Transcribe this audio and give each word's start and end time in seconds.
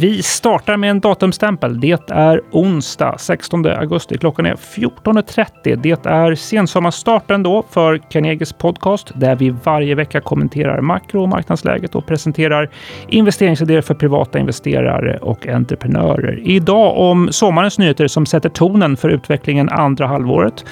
Vi 0.00 0.22
startar 0.22 0.76
med 0.76 0.90
en 0.90 1.00
datumstämpel. 1.00 1.80
Det 1.80 2.10
är 2.10 2.40
onsdag 2.52 3.14
16 3.18 3.66
augusti. 3.66 4.18
Klockan 4.18 4.46
är 4.46 4.54
14.30. 4.54 5.76
Det 5.82 6.06
är 6.06 6.34
sensommarstarten 6.34 7.42
då 7.42 7.64
för 7.70 7.98
Carnegies 7.98 8.52
podcast 8.52 9.12
där 9.14 9.36
vi 9.36 9.50
varje 9.64 9.94
vecka 9.94 10.20
kommenterar 10.20 10.80
makro 10.80 11.22
och 11.22 11.28
marknadsläget 11.28 11.94
och 11.94 12.06
presenterar 12.06 12.70
investeringsidéer 13.08 13.80
för 13.80 13.94
privata 13.94 14.38
investerare 14.38 15.18
och 15.18 15.46
entreprenörer. 15.46 16.40
Idag 16.44 16.98
om 16.98 17.28
sommarens 17.32 17.78
nyheter 17.78 18.08
som 18.08 18.26
sätter 18.26 18.48
tonen 18.48 18.96
för 18.96 19.08
utvecklingen 19.08 19.68
andra 19.68 20.06
halvåret. 20.06 20.64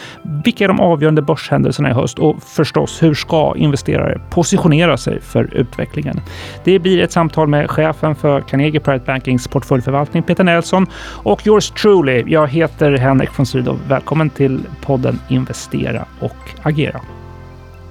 Vilka 0.45 0.64
är 0.64 0.69
de 0.69 0.80
avgörande 0.80 1.23
börshändelserna 1.23 1.91
i 1.91 1.93
höst 1.93 2.19
och 2.19 2.43
förstås 2.43 3.02
hur 3.02 3.15
ska 3.15 3.55
investerare 3.57 4.21
positionera 4.30 4.96
sig 4.96 5.21
för 5.21 5.55
utvecklingen? 5.55 6.21
Det 6.65 6.79
blir 6.79 7.02
ett 7.02 7.12
samtal 7.12 7.48
med 7.48 7.71
chefen 7.71 8.15
för 8.15 8.41
Carnegie 8.41 8.73
Private 8.80 9.05
Bankings 9.06 9.48
portföljförvaltning 9.48 10.23
Peter 10.23 10.45
Nelson 10.45 10.87
och 11.23 11.46
yours 11.46 11.70
truly. 11.70 12.24
Jag 12.27 12.48
heter 12.48 12.92
Henrik 12.92 13.38
von 13.38 13.46
Sydow. 13.46 13.78
Välkommen 13.88 14.30
till 14.30 14.60
podden 14.80 15.20
Investera 15.28 16.05
och 16.20 16.37
agera. 16.62 17.01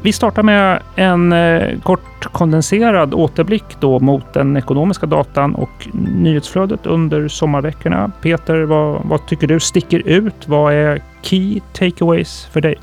Vi 0.03 0.13
startar 0.13 0.43
med 0.43 0.79
en 0.95 1.33
eh, 1.33 1.79
kort 1.79 2.31
kondenserad 2.31 3.13
återblick 3.13 3.63
då 3.79 3.99
mot 3.99 4.33
den 4.33 4.57
ekonomiska 4.57 5.05
datan 5.05 5.55
och 5.55 5.87
nyhetsflödet 5.93 6.85
under 6.85 7.27
sommarveckorna. 7.27 8.11
Peter, 8.21 8.61
vad, 8.61 9.01
vad 9.05 9.27
tycker 9.27 9.47
du 9.47 9.59
sticker 9.59 10.07
ut? 10.07 10.47
Vad 10.47 10.73
är 10.73 11.01
key 11.21 11.59
takeaways 11.73 12.45
för 12.45 12.61
dig? 12.61 12.75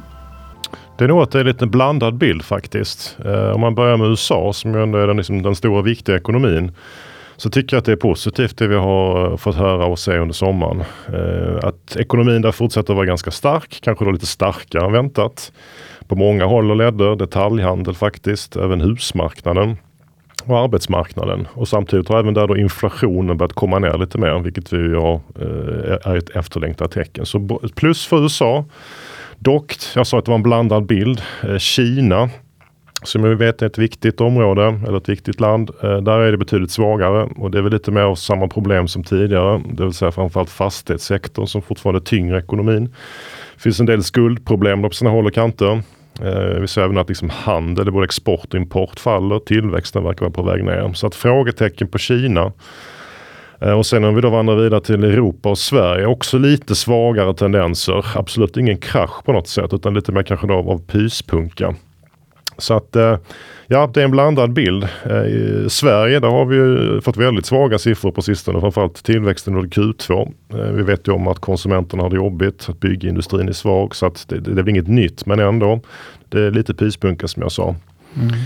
Det 0.98 1.04
är 1.04 1.08
nog 1.08 1.22
att 1.22 1.30
det 1.30 1.40
är 1.40 1.44
lite 1.44 1.66
blandad 1.66 2.14
bild 2.14 2.42
faktiskt. 2.42 3.16
Eh, 3.24 3.50
om 3.50 3.60
man 3.60 3.74
börjar 3.74 3.96
med 3.96 4.08
USA 4.08 4.52
som 4.52 4.74
ju 4.74 4.82
ändå 4.82 4.98
är 4.98 5.06
den, 5.06 5.16
liksom, 5.16 5.42
den 5.42 5.54
stora 5.54 5.82
viktiga 5.82 6.16
ekonomin 6.16 6.72
så 7.40 7.50
tycker 7.50 7.76
jag 7.76 7.78
att 7.78 7.84
det 7.84 7.92
är 7.92 7.96
positivt 7.96 8.58
det 8.58 8.68
vi 8.68 8.74
har 8.74 9.30
eh, 9.30 9.36
fått 9.36 9.56
höra 9.56 9.86
och 9.86 9.98
se 9.98 10.18
under 10.18 10.32
sommaren. 10.32 10.82
Eh, 11.08 11.68
att 11.68 11.96
ekonomin 11.96 12.42
där 12.42 12.52
fortsätter 12.52 12.94
vara 12.94 13.06
ganska 13.06 13.30
stark, 13.30 13.78
kanske 13.82 14.04
då 14.04 14.10
lite 14.10 14.26
starkare 14.26 14.86
än 14.86 14.92
väntat. 14.92 15.52
På 16.08 16.16
många 16.16 16.44
håll 16.44 16.70
och 16.70 16.76
ledder, 16.76 17.16
detaljhandel 17.16 17.94
faktiskt, 17.94 18.56
även 18.56 18.80
husmarknaden 18.80 19.76
och 20.44 20.58
arbetsmarknaden. 20.58 21.48
Och 21.52 21.68
samtidigt 21.68 22.08
har 22.08 22.18
även 22.18 22.34
där 22.34 22.46
då 22.46 22.56
inflationen 22.56 23.36
börjat 23.36 23.52
komma 23.52 23.78
ner 23.78 23.98
lite 23.98 24.18
mer, 24.18 24.38
vilket 24.38 24.72
vi 24.72 24.94
har, 24.94 25.14
eh, 25.14 26.10
är 26.10 26.16
ett 26.16 26.30
efterlängtat 26.30 26.92
tecken. 26.92 27.26
Så 27.26 27.60
plus 27.74 28.06
för 28.06 28.22
USA. 28.22 28.64
Dock, 29.38 29.74
jag 29.94 30.06
sa 30.06 30.18
att 30.18 30.24
det 30.24 30.30
var 30.30 30.36
en 30.38 30.42
blandad 30.42 30.86
bild. 30.86 31.22
Kina 31.58 32.30
som 33.02 33.22
vi 33.22 33.34
vet 33.34 33.62
är 33.62 33.66
ett 33.66 33.78
viktigt 33.78 34.20
område 34.20 34.80
eller 34.86 34.98
ett 34.98 35.08
viktigt 35.08 35.40
land. 35.40 35.70
Eh, 35.82 35.96
där 35.96 36.18
är 36.18 36.30
det 36.30 36.38
betydligt 36.38 36.70
svagare 36.70 37.28
och 37.36 37.50
det 37.50 37.58
är 37.58 37.62
väl 37.62 37.72
lite 37.72 37.90
mer 37.90 38.02
av 38.02 38.14
samma 38.14 38.48
problem 38.48 38.88
som 38.88 39.04
tidigare. 39.04 39.62
Det 39.72 39.84
vill 39.84 39.92
säga 39.92 40.12
framförallt 40.12 40.50
fastighetssektorn 40.50 41.46
som 41.46 41.62
fortfarande 41.62 42.00
tynger 42.00 42.38
ekonomin. 42.38 42.84
Det 43.54 43.62
finns 43.62 43.80
en 43.80 43.86
del 43.86 44.02
skuldproblem 44.02 44.82
på 44.82 44.90
sina 44.90 45.10
håll 45.10 45.26
och 45.26 45.34
kanter. 45.34 45.82
Eh, 46.22 46.60
vi 46.60 46.68
ser 46.68 46.82
även 46.82 46.98
att 46.98 47.08
liksom 47.08 47.30
handel, 47.30 47.92
både 47.92 48.04
export 48.04 48.54
och 48.54 48.60
import 48.60 49.00
faller. 49.00 49.38
Tillväxten 49.38 50.04
verkar 50.04 50.20
vara 50.20 50.32
på 50.32 50.42
väg 50.42 50.64
ner. 50.64 50.92
Så 50.92 51.06
att 51.06 51.14
frågetecken 51.14 51.88
på 51.88 51.98
Kina. 51.98 52.52
Eh, 53.60 53.72
och 53.72 53.86
sen 53.86 54.04
om 54.04 54.14
vi 54.14 54.20
då 54.20 54.30
vandrar 54.30 54.56
vidare 54.56 54.80
till 54.80 55.04
Europa 55.04 55.48
och 55.48 55.58
Sverige, 55.58 56.06
också 56.06 56.38
lite 56.38 56.74
svagare 56.74 57.34
tendenser. 57.34 58.06
Absolut 58.14 58.56
ingen 58.56 58.78
krasch 58.78 59.24
på 59.24 59.32
något 59.32 59.48
sätt 59.48 59.72
utan 59.72 59.94
lite 59.94 60.12
mer 60.12 60.22
kanske 60.22 60.46
då 60.46 60.54
av 60.54 60.78
pyspunka. 60.86 61.74
Så 62.60 62.74
att 62.74 62.96
eh, 62.96 63.16
ja, 63.66 63.90
det 63.94 64.00
är 64.00 64.04
en 64.04 64.10
blandad 64.10 64.52
bild. 64.52 64.88
Eh, 65.04 65.24
I 65.24 65.66
Sverige 65.70 66.20
där 66.20 66.28
har 66.28 66.44
vi 66.44 67.00
fått 67.00 67.16
väldigt 67.16 67.46
svaga 67.46 67.78
siffror 67.78 68.10
på 68.10 68.22
sistone, 68.22 68.60
framförallt 68.60 69.04
tillväxten 69.04 69.54
under 69.54 69.68
Q2. 69.68 70.32
Eh, 70.52 70.72
vi 70.72 70.82
vet 70.82 71.08
ju 71.08 71.12
om 71.12 71.28
att 71.28 71.38
konsumenterna 71.38 72.02
har 72.02 72.10
det 72.10 72.16
jobbigt, 72.16 72.66
att 72.68 72.80
byggindustrin 72.80 73.48
är 73.48 73.52
svag 73.52 73.96
så 73.96 74.06
att 74.06 74.28
det, 74.28 74.40
det, 74.40 74.54
det 74.54 74.60
är 74.60 74.68
inget 74.68 74.88
nytt 74.88 75.26
men 75.26 75.38
ändå. 75.38 75.80
Det 76.28 76.40
är 76.40 76.50
lite 76.50 76.74
pyspunka 76.74 77.28
som 77.28 77.42
jag 77.42 77.52
sa. 77.52 77.74
Mm. 78.16 78.38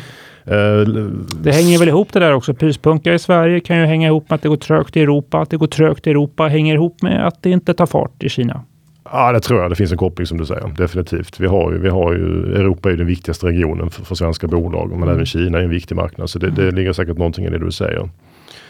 Det 1.43 1.53
hänger 1.53 1.79
väl 1.79 1.89
ihop 1.89 2.13
det 2.13 2.21
där 2.21 2.33
också. 2.33 2.55
Pyspunka 2.55 3.15
i 3.15 3.19
Sverige 3.19 3.61
kan 3.61 3.79
ju 3.79 3.85
hänga 3.85 4.09
ihop 4.09 4.31
med 4.31 4.35
att 4.35 4.43
det 4.43 4.49
går 4.49 4.57
trögt 4.57 4.97
i 4.97 5.01
Europa. 5.01 5.41
Att 5.41 5.51
det 5.51 5.57
går 5.57 5.67
trögt 5.67 6.07
i 6.07 6.11
Europa 6.11 6.47
hänger 6.47 6.75
ihop 6.75 7.03
med 7.03 7.27
att 7.27 7.43
det 7.43 7.51
inte 7.51 7.75
tar 7.75 7.87
fart 7.87 8.23
i 8.23 8.29
Kina. 8.29 8.65
Ja, 9.13 9.33
det 9.33 9.41
tror 9.41 9.61
jag. 9.61 9.71
Det 9.71 9.77
finns 9.77 9.93
en 9.93 9.99
koppling 9.99 10.27
som 10.27 10.39
du 10.39 10.47
säger. 10.47 10.69
Definitivt. 10.77 11.41
Vi 11.41 11.47
har 11.47 11.73
ju, 11.73 11.79
vi 11.79 11.89
har 11.89 12.13
ju, 12.13 12.55
Europa 12.55 12.91
är 12.91 12.97
den 12.97 13.07
viktigaste 13.07 13.47
regionen 13.47 13.91
för, 13.91 14.05
för 14.05 14.15
svenska 14.15 14.47
bolag, 14.47 14.91
men 14.91 15.03
mm. 15.03 15.15
även 15.15 15.27
Kina 15.27 15.59
är 15.59 15.63
en 15.63 15.71
viktig 15.71 15.95
marknad. 15.95 16.31
Så 16.31 16.39
det, 16.39 16.51
det 16.51 16.71
ligger 16.71 16.93
säkert 16.93 17.19
någonting 17.19 17.45
i 17.45 17.51
det 17.51 17.59
du 17.59 17.73
säger. 17.73 18.09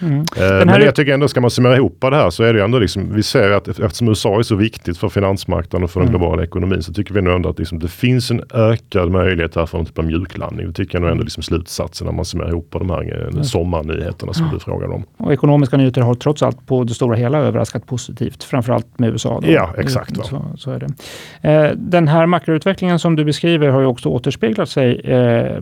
Mm. 0.05 0.19
Eh, 0.21 0.67
men 0.67 0.83
jag 0.83 0.95
tycker 0.95 1.15
ändå, 1.15 1.29
ska 1.29 1.41
man 1.41 1.51
summera 1.51 1.77
ihop 1.77 1.99
det 2.01 2.17
här 2.17 2.31
så 2.31 2.43
är 2.43 2.55
det 2.55 2.65
ändå 2.65 2.79
liksom, 2.79 3.15
vi 3.15 3.23
ser 3.23 3.51
att 3.51 3.69
eftersom 3.69 4.09
USA 4.09 4.39
är 4.39 4.43
så 4.43 4.55
viktigt 4.55 4.99
för 4.99 5.09
finansmarknaden 5.09 5.85
och 5.85 5.91
för 5.91 6.01
den 6.01 6.09
mm. 6.09 6.21
globala 6.21 6.43
ekonomin 6.43 6.83
så 6.83 6.93
tycker 6.93 7.15
vi 7.15 7.23
nog 7.23 7.35
ändå 7.35 7.49
att 7.49 7.59
liksom, 7.59 7.79
det 7.79 7.89
finns 7.89 8.31
en 8.31 8.43
ökad 8.55 9.11
möjlighet 9.11 9.57
här 9.57 9.67
för 9.67 9.79
en 9.79 9.87
typ 9.87 9.99
av 9.99 10.05
mjuklandning. 10.05 10.67
Det 10.67 10.73
tycker 10.73 10.95
jag 10.95 11.03
nog 11.03 11.11
ändå 11.11 11.25
liksom 11.25 11.43
slutsatsen 11.43 12.07
när 12.07 12.13
man 12.13 12.25
summerar 12.25 12.49
ihop 12.49 12.69
de 12.71 12.91
här 12.91 13.21
eh, 13.21 13.29
mm. 13.29 13.45
sommarnyheterna 13.45 14.33
som 14.33 14.51
du 14.53 14.59
frågade 14.59 14.93
om. 14.93 15.05
Och 15.17 15.33
ekonomiska 15.33 15.77
nyheter 15.77 16.01
har 16.01 16.15
trots 16.15 16.43
allt 16.43 16.67
på 16.67 16.85
det 16.85 16.95
stora 16.95 17.17
hela 17.17 17.39
överraskat 17.39 17.87
positivt, 17.87 18.43
framförallt 18.43 18.99
med 18.99 19.11
USA. 19.11 19.41
Då. 19.41 19.53
Ja, 19.53 19.75
exakt. 19.79 20.27
Så, 20.27 20.45
så, 20.57 20.71
är 20.71 20.79
det. 20.79 21.51
Eh, 21.51 21.71
den 21.77 22.09
här 22.09 22.27
makroutvecklingen 22.27 22.99
som 22.99 23.17
du 23.17 23.25
beskriver 23.25 23.69
har 23.69 23.81
ju 23.81 23.87
också 23.87 24.09
återspeglat 24.09 24.69
sig 24.69 25.03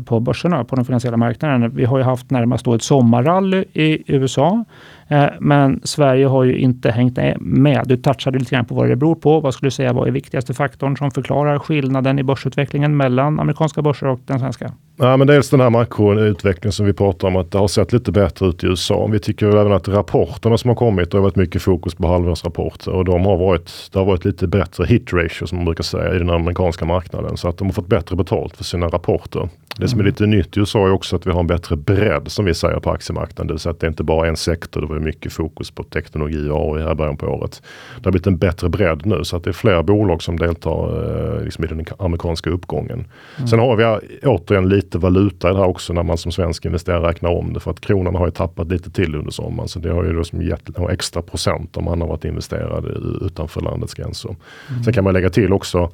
på 0.04 0.20
börserna, 0.20 0.64
på 0.64 0.76
den 0.76 0.84
finansiella 0.84 1.16
marknaden. 1.16 1.76
Vi 1.76 1.84
har 1.84 1.98
ju 1.98 2.04
haft 2.04 2.30
närmast 2.30 2.64
då 2.64 2.74
ett 2.74 2.82
sommarrally 2.82 3.64
i 3.72 4.02
USA 4.06 4.31
USA. 4.32 4.64
Eh, 5.08 5.26
men 5.40 5.80
Sverige 5.84 6.26
har 6.26 6.44
ju 6.44 6.58
inte 6.58 6.90
hängt 6.90 7.18
med. 7.40 7.82
Du 7.86 7.96
touchade 7.96 8.38
lite 8.38 8.54
grann 8.54 8.64
på 8.64 8.74
vad 8.74 8.88
det 8.88 8.96
beror 8.96 9.14
på. 9.14 9.40
Vad 9.40 9.54
skulle 9.54 9.66
du 9.66 9.70
säga 9.70 9.92
var 9.92 10.06
är 10.06 10.10
viktigaste 10.10 10.54
faktorn 10.54 10.96
som 10.96 11.10
förklarar 11.10 11.58
skillnaden 11.58 12.18
i 12.18 12.22
börsutvecklingen 12.22 12.96
mellan 12.96 13.40
amerikanska 13.40 13.82
börser 13.82 14.06
och 14.06 14.20
den 14.26 14.38
svenska? 14.38 14.72
Ja, 14.96 15.16
men 15.16 15.26
dels 15.26 15.50
den 15.50 15.60
här 15.60 15.70
makroutvecklingen 15.70 16.72
som 16.72 16.86
vi 16.86 16.92
pratar 16.92 17.28
om 17.28 17.36
att 17.36 17.50
det 17.50 17.58
har 17.58 17.68
sett 17.68 17.92
lite 17.92 18.12
bättre 18.12 18.46
ut 18.46 18.64
i 18.64 18.66
USA. 18.66 19.06
Vi 19.06 19.18
tycker 19.18 19.56
även 19.56 19.72
att 19.72 19.88
rapporterna 19.88 20.58
som 20.58 20.68
har 20.68 20.74
kommit, 20.74 21.10
det 21.10 21.16
har 21.16 21.22
varit 21.22 21.36
mycket 21.36 21.62
fokus 21.62 21.94
på 21.94 22.08
halvårsrapporter 22.08 22.92
och 22.92 23.04
de 23.04 23.24
har 23.26 23.36
varit, 23.36 23.90
det 23.92 23.98
har 23.98 24.06
varit 24.06 24.24
lite 24.24 24.46
bättre 24.46 24.84
hit 24.84 25.12
ratio 25.12 25.46
som 25.46 25.58
man 25.58 25.64
brukar 25.64 25.84
säga 25.84 26.14
i 26.14 26.18
den 26.18 26.30
amerikanska 26.30 26.84
marknaden. 26.84 27.36
Så 27.36 27.48
att 27.48 27.58
de 27.58 27.64
har 27.68 27.72
fått 27.72 27.86
bättre 27.86 28.16
betalt 28.16 28.56
för 28.56 28.64
sina 28.64 28.86
rapporter. 28.86 29.48
Det 29.76 29.88
som 29.88 30.00
är 30.00 30.04
lite 30.04 30.26
nytt 30.26 30.56
i 30.56 30.60
USA 30.60 30.86
är 30.86 30.92
också 30.92 31.16
att 31.16 31.26
vi 31.26 31.30
har 31.30 31.40
en 31.40 31.46
bättre 31.46 31.76
bredd 31.76 32.22
som 32.26 32.44
vi 32.44 32.54
säger 32.54 32.80
på 32.80 32.90
aktiemarknaden. 32.90 33.46
Det 33.46 33.52
vill 33.52 33.60
säga 33.60 33.70
att 33.70 33.80
det 33.80 33.86
är 33.86 33.88
inte 33.88 34.04
bara 34.04 34.28
en 34.28 34.36
sektor. 34.36 34.80
Det 34.80 34.86
var 34.86 34.98
mycket 34.98 35.32
fokus 35.32 35.70
på 35.70 35.82
teknologi 35.82 36.48
och 36.48 36.76
AI 36.76 36.82
här 36.82 36.94
början 36.94 37.16
på 37.16 37.26
året. 37.26 37.62
Det 37.96 38.04
har 38.04 38.12
blivit 38.12 38.26
en 38.26 38.36
bättre 38.36 38.68
bredd 38.68 39.06
nu 39.06 39.24
så 39.24 39.36
att 39.36 39.44
det 39.44 39.50
är 39.50 39.52
fler 39.52 39.82
bolag 39.82 40.22
som 40.22 40.38
deltar 40.38 41.36
eh, 41.38 41.44
liksom 41.44 41.64
i 41.64 41.66
den 41.66 41.84
amerikanska 41.98 42.50
uppgången. 42.50 43.04
Mm. 43.36 43.48
Sen 43.48 43.58
har 43.58 43.76
vi 43.76 43.84
återigen 44.26 44.68
lite 44.82 44.98
valuta 44.98 45.50
i 45.50 45.52
det 45.52 45.58
här 45.58 45.66
också 45.66 45.92
när 45.92 46.02
man 46.02 46.18
som 46.18 46.32
svensk 46.32 46.64
investerare 46.64 47.08
räknar 47.08 47.30
om 47.30 47.52
det. 47.52 47.60
För 47.60 47.70
att 47.70 47.80
kronan 47.80 48.14
har 48.14 48.26
ju 48.26 48.32
tappat 48.32 48.68
lite 48.68 48.90
till 48.90 49.14
under 49.14 49.30
sommaren. 49.30 49.68
Så 49.68 49.78
det 49.78 49.92
har 49.92 50.04
ju 50.04 50.12
då 50.12 50.24
som 50.24 50.42
gett 50.42 50.78
extra 50.90 51.22
procent 51.22 51.76
om 51.76 51.84
man 51.84 52.00
har 52.00 52.08
varit 52.08 52.24
investerad 52.24 52.84
utanför 53.22 53.60
landets 53.60 53.94
gränser. 53.94 54.36
Mm. 54.70 54.82
Sen 54.82 54.92
kan 54.92 55.04
man 55.04 55.14
lägga 55.14 55.30
till 55.30 55.52
också 55.52 55.90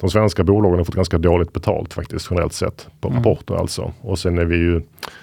de 0.00 0.10
svenska 0.10 0.44
bolagen 0.44 0.78
har 0.78 0.84
fått 0.84 0.94
ganska 0.94 1.18
dåligt 1.18 1.52
betalt 1.52 1.94
faktiskt 1.94 2.28
generellt 2.30 2.52
sett 2.52 2.88
på 3.00 3.08
mm. 3.08 3.18
rapporter 3.18 3.54
alltså. 3.54 3.92
Och 4.00 4.18
sen 4.18 4.38
är 4.38 4.44
vi 4.44 4.56
ju, 4.56 4.82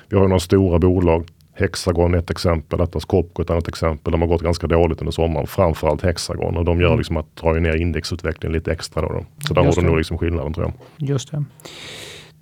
vi 0.09 0.16
har 0.16 0.24
ju 0.24 0.28
några 0.28 0.39
stora 0.39 0.79
bolag. 0.79 1.28
Hexagon 1.53 2.13
ett 2.13 2.29
exempel, 2.29 2.81
Atlas 2.81 3.06
Copco 3.06 3.41
ett 3.41 3.50
annat 3.50 3.68
exempel. 3.68 4.12
De 4.12 4.22
har 4.22 4.28
gått 4.28 4.41
ganska 4.41 4.68
dåligt 4.68 5.00
under 5.00 5.12
sommaren. 5.12 5.47
Framförallt 5.47 6.01
Hexagon 6.01 6.57
och 6.57 6.66
de 6.66 6.81
gör 6.81 6.88
mm. 6.88 6.97
liksom 6.97 7.18
att 7.18 7.35
dra 7.35 7.53
ner 7.53 7.75
indexutvecklingen 7.75 8.53
lite 8.53 8.72
extra. 8.72 9.01
Då, 9.01 9.07
då. 9.07 9.25
Så 9.47 9.53
där 9.53 9.63
Just 9.63 9.75
har 9.75 9.84
de 9.84 9.88
nog 9.88 9.97
liksom 9.97 10.18
skillnaden 10.18 10.53
tror 10.53 10.66
jag. 10.66 11.09
Just 11.09 11.31
det. 11.31 11.44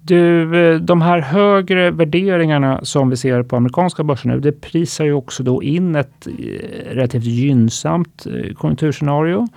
Du, 0.07 0.55
eh, 0.55 0.79
de 0.79 1.01
här 1.01 1.19
högre 1.19 1.91
värderingarna 1.91 2.79
som 2.85 3.09
vi 3.09 3.17
ser 3.17 3.43
på 3.43 3.55
amerikanska 3.55 4.03
börsen 4.03 4.31
nu, 4.31 4.39
det 4.39 4.51
prisar 4.51 5.05
ju 5.05 5.13
också 5.13 5.43
då 5.43 5.63
in 5.63 5.95
ett 5.95 6.27
eh, 6.27 6.33
relativt 6.91 7.23
gynnsamt 7.23 8.25
eh, 8.25 8.53
konjunkturscenario. 8.53 9.47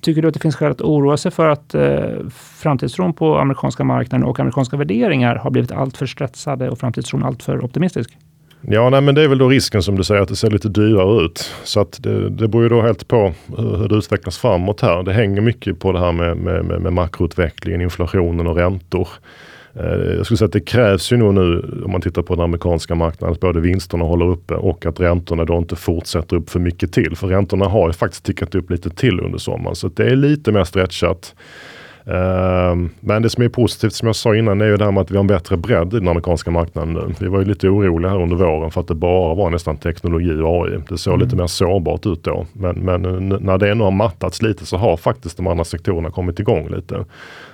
Tycker 0.00 0.22
du 0.22 0.28
att 0.28 0.34
det 0.34 0.40
finns 0.40 0.56
skäl 0.56 0.70
att 0.70 0.80
oroa 0.80 1.16
sig 1.16 1.30
för 1.30 1.48
att 1.48 1.74
eh, 1.74 2.28
framtidstron 2.34 3.12
på 3.12 3.38
amerikanska 3.38 3.84
marknaden 3.84 4.26
och 4.26 4.40
amerikanska 4.40 4.76
värderingar 4.76 5.36
har 5.36 5.50
blivit 5.50 5.72
alltför 5.72 6.06
stressade 6.06 6.70
och 6.70 6.78
framtidstron 6.78 7.24
alltför 7.24 7.64
optimistisk? 7.64 8.16
Ja, 8.60 8.90
nej, 8.90 9.00
men 9.00 9.14
det 9.14 9.22
är 9.22 9.28
väl 9.28 9.38
då 9.38 9.48
risken 9.48 9.82
som 9.82 9.96
du 9.96 10.04
säger 10.04 10.20
att 10.20 10.28
det 10.28 10.36
ser 10.36 10.50
lite 10.50 10.68
dyrare 10.68 11.24
ut. 11.24 11.52
Så 11.64 11.80
att 11.80 12.02
det, 12.02 12.28
det 12.30 12.48
beror 12.48 12.62
ju 12.62 12.68
då 12.68 12.82
helt 12.82 13.08
på 13.08 13.32
hur 13.56 13.88
det 13.88 13.94
utvecklas 13.94 14.38
framåt 14.38 14.80
här. 14.80 15.02
Det 15.02 15.12
hänger 15.12 15.40
mycket 15.40 15.78
på 15.78 15.92
det 15.92 15.98
här 15.98 16.12
med, 16.12 16.36
med, 16.36 16.64
med, 16.64 16.80
med 16.80 16.92
makroutvecklingen, 16.92 17.80
inflationen 17.80 18.46
och 18.46 18.56
räntor. 18.56 19.08
Eh, 19.74 20.16
jag 20.16 20.24
skulle 20.24 20.38
säga 20.38 20.46
att 20.46 20.52
det 20.52 20.60
krävs 20.60 21.12
ju 21.12 21.16
nog 21.16 21.34
nu 21.34 21.80
om 21.84 21.92
man 21.92 22.00
tittar 22.00 22.22
på 22.22 22.34
den 22.34 22.44
amerikanska 22.44 22.94
marknaden 22.94 23.32
att 23.32 23.40
både 23.40 23.60
vinsterna 23.60 24.04
håller 24.04 24.26
uppe 24.26 24.54
och 24.54 24.86
att 24.86 25.00
räntorna 25.00 25.44
då 25.44 25.58
inte 25.58 25.76
fortsätter 25.76 26.36
upp 26.36 26.50
för 26.50 26.60
mycket 26.60 26.92
till. 26.92 27.16
För 27.16 27.26
räntorna 27.26 27.64
har 27.64 27.88
ju 27.88 27.92
faktiskt 27.92 28.24
tickat 28.24 28.54
upp 28.54 28.70
lite 28.70 28.90
till 28.90 29.20
under 29.20 29.38
sommaren 29.38 29.76
så 29.76 29.88
det 29.88 30.06
är 30.06 30.16
lite 30.16 30.52
mer 30.52 30.64
stretchat. 30.64 31.34
Ehm, 32.10 32.90
men 33.00 33.22
det 33.22 33.30
som 33.30 33.44
är 33.44 33.48
positivt 33.48 33.92
som 33.92 34.06
jag 34.06 34.16
sa 34.16 34.36
innan 34.36 34.60
är 34.60 34.66
ju 34.66 34.76
det 34.76 34.84
här 34.84 34.92
med 34.92 35.00
att 35.00 35.10
vi 35.10 35.16
har 35.16 35.20
en 35.20 35.26
bättre 35.26 35.56
bredd 35.56 35.94
i 35.94 35.98
den 35.98 36.08
amerikanska 36.08 36.50
marknaden 36.50 36.92
nu. 36.94 37.14
Vi 37.20 37.26
var 37.26 37.38
ju 37.38 37.44
lite 37.44 37.68
oroliga 37.68 38.10
här 38.10 38.22
under 38.22 38.36
våren 38.36 38.70
för 38.70 38.80
att 38.80 38.88
det 38.88 38.94
bara 38.94 39.34
var 39.34 39.50
nästan 39.50 39.76
teknologi 39.76 40.40
och 40.40 40.66
AI. 40.66 40.78
Det 40.88 40.98
såg 40.98 41.14
mm. 41.14 41.24
lite 41.24 41.36
mer 41.36 41.46
sårbart 41.46 42.06
ut 42.06 42.24
då. 42.24 42.46
Men, 42.52 42.76
men 42.76 43.02
när 43.28 43.58
det 43.58 43.74
nu 43.74 43.84
har 43.84 43.90
mattats 43.90 44.42
lite 44.42 44.66
så 44.66 44.76
har 44.76 44.96
faktiskt 44.96 45.36
de 45.36 45.46
andra 45.46 45.64
sektorerna 45.64 46.10
kommit 46.10 46.40
igång 46.40 46.68
lite. 46.68 47.04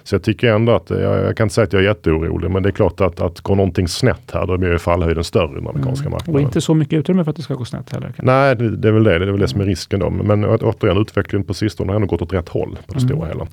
Så 0.03 0.15
jag 0.15 0.23
tycker 0.23 0.53
ändå 0.53 0.73
att, 0.73 0.91
jag, 0.91 1.01
jag 1.01 1.37
kan 1.37 1.45
inte 1.45 1.55
säga 1.55 1.65
att 1.65 1.73
jag 1.73 1.83
är 1.83 1.87
jätteorolig, 1.87 2.51
men 2.51 2.63
det 2.63 2.69
är 2.69 2.73
klart 2.73 3.01
att, 3.01 3.21
att 3.21 3.41
går 3.41 3.57
någonting 3.57 3.89
snett 3.89 4.31
här 4.33 4.47
då 4.47 4.57
blir 4.59 4.79
fallhöjden 4.79 5.25
större 5.25 5.53
i 5.53 5.55
den 5.55 5.69
amerikanska 5.69 6.07
mm. 6.07 6.13
marknaden. 6.13 6.35
Och 6.35 6.41
inte 6.41 6.61
så 6.61 6.75
mycket 6.75 6.99
utrymme 6.99 7.25
för 7.25 7.31
att 7.31 7.37
det 7.37 7.43
ska 7.43 7.55
gå 7.55 7.65
snett 7.65 7.91
heller? 7.93 8.13
Nej, 8.19 8.57
det, 8.57 8.77
det, 8.77 8.89
är 8.89 8.93
väl 8.93 9.05
det. 9.05 9.19
Det 9.19 9.25
är 9.25 9.31
väl 9.31 9.41
det 9.41 9.49
som 9.49 9.61
är 9.61 9.65
risken 9.65 10.01
då. 10.01 10.11
Men 10.11 10.45
återigen, 10.45 10.99
utvecklingen 10.99 11.47
på 11.47 11.55
sistone 11.55 11.93
har 11.93 11.97
ändå 11.97 12.07
gått 12.07 12.23
åt 12.23 12.33
rätt 12.33 12.49
håll 12.49 12.79
på 12.87 12.93
det 12.93 12.99
mm. 12.99 13.09
stora 13.09 13.29
hela. 13.29 13.47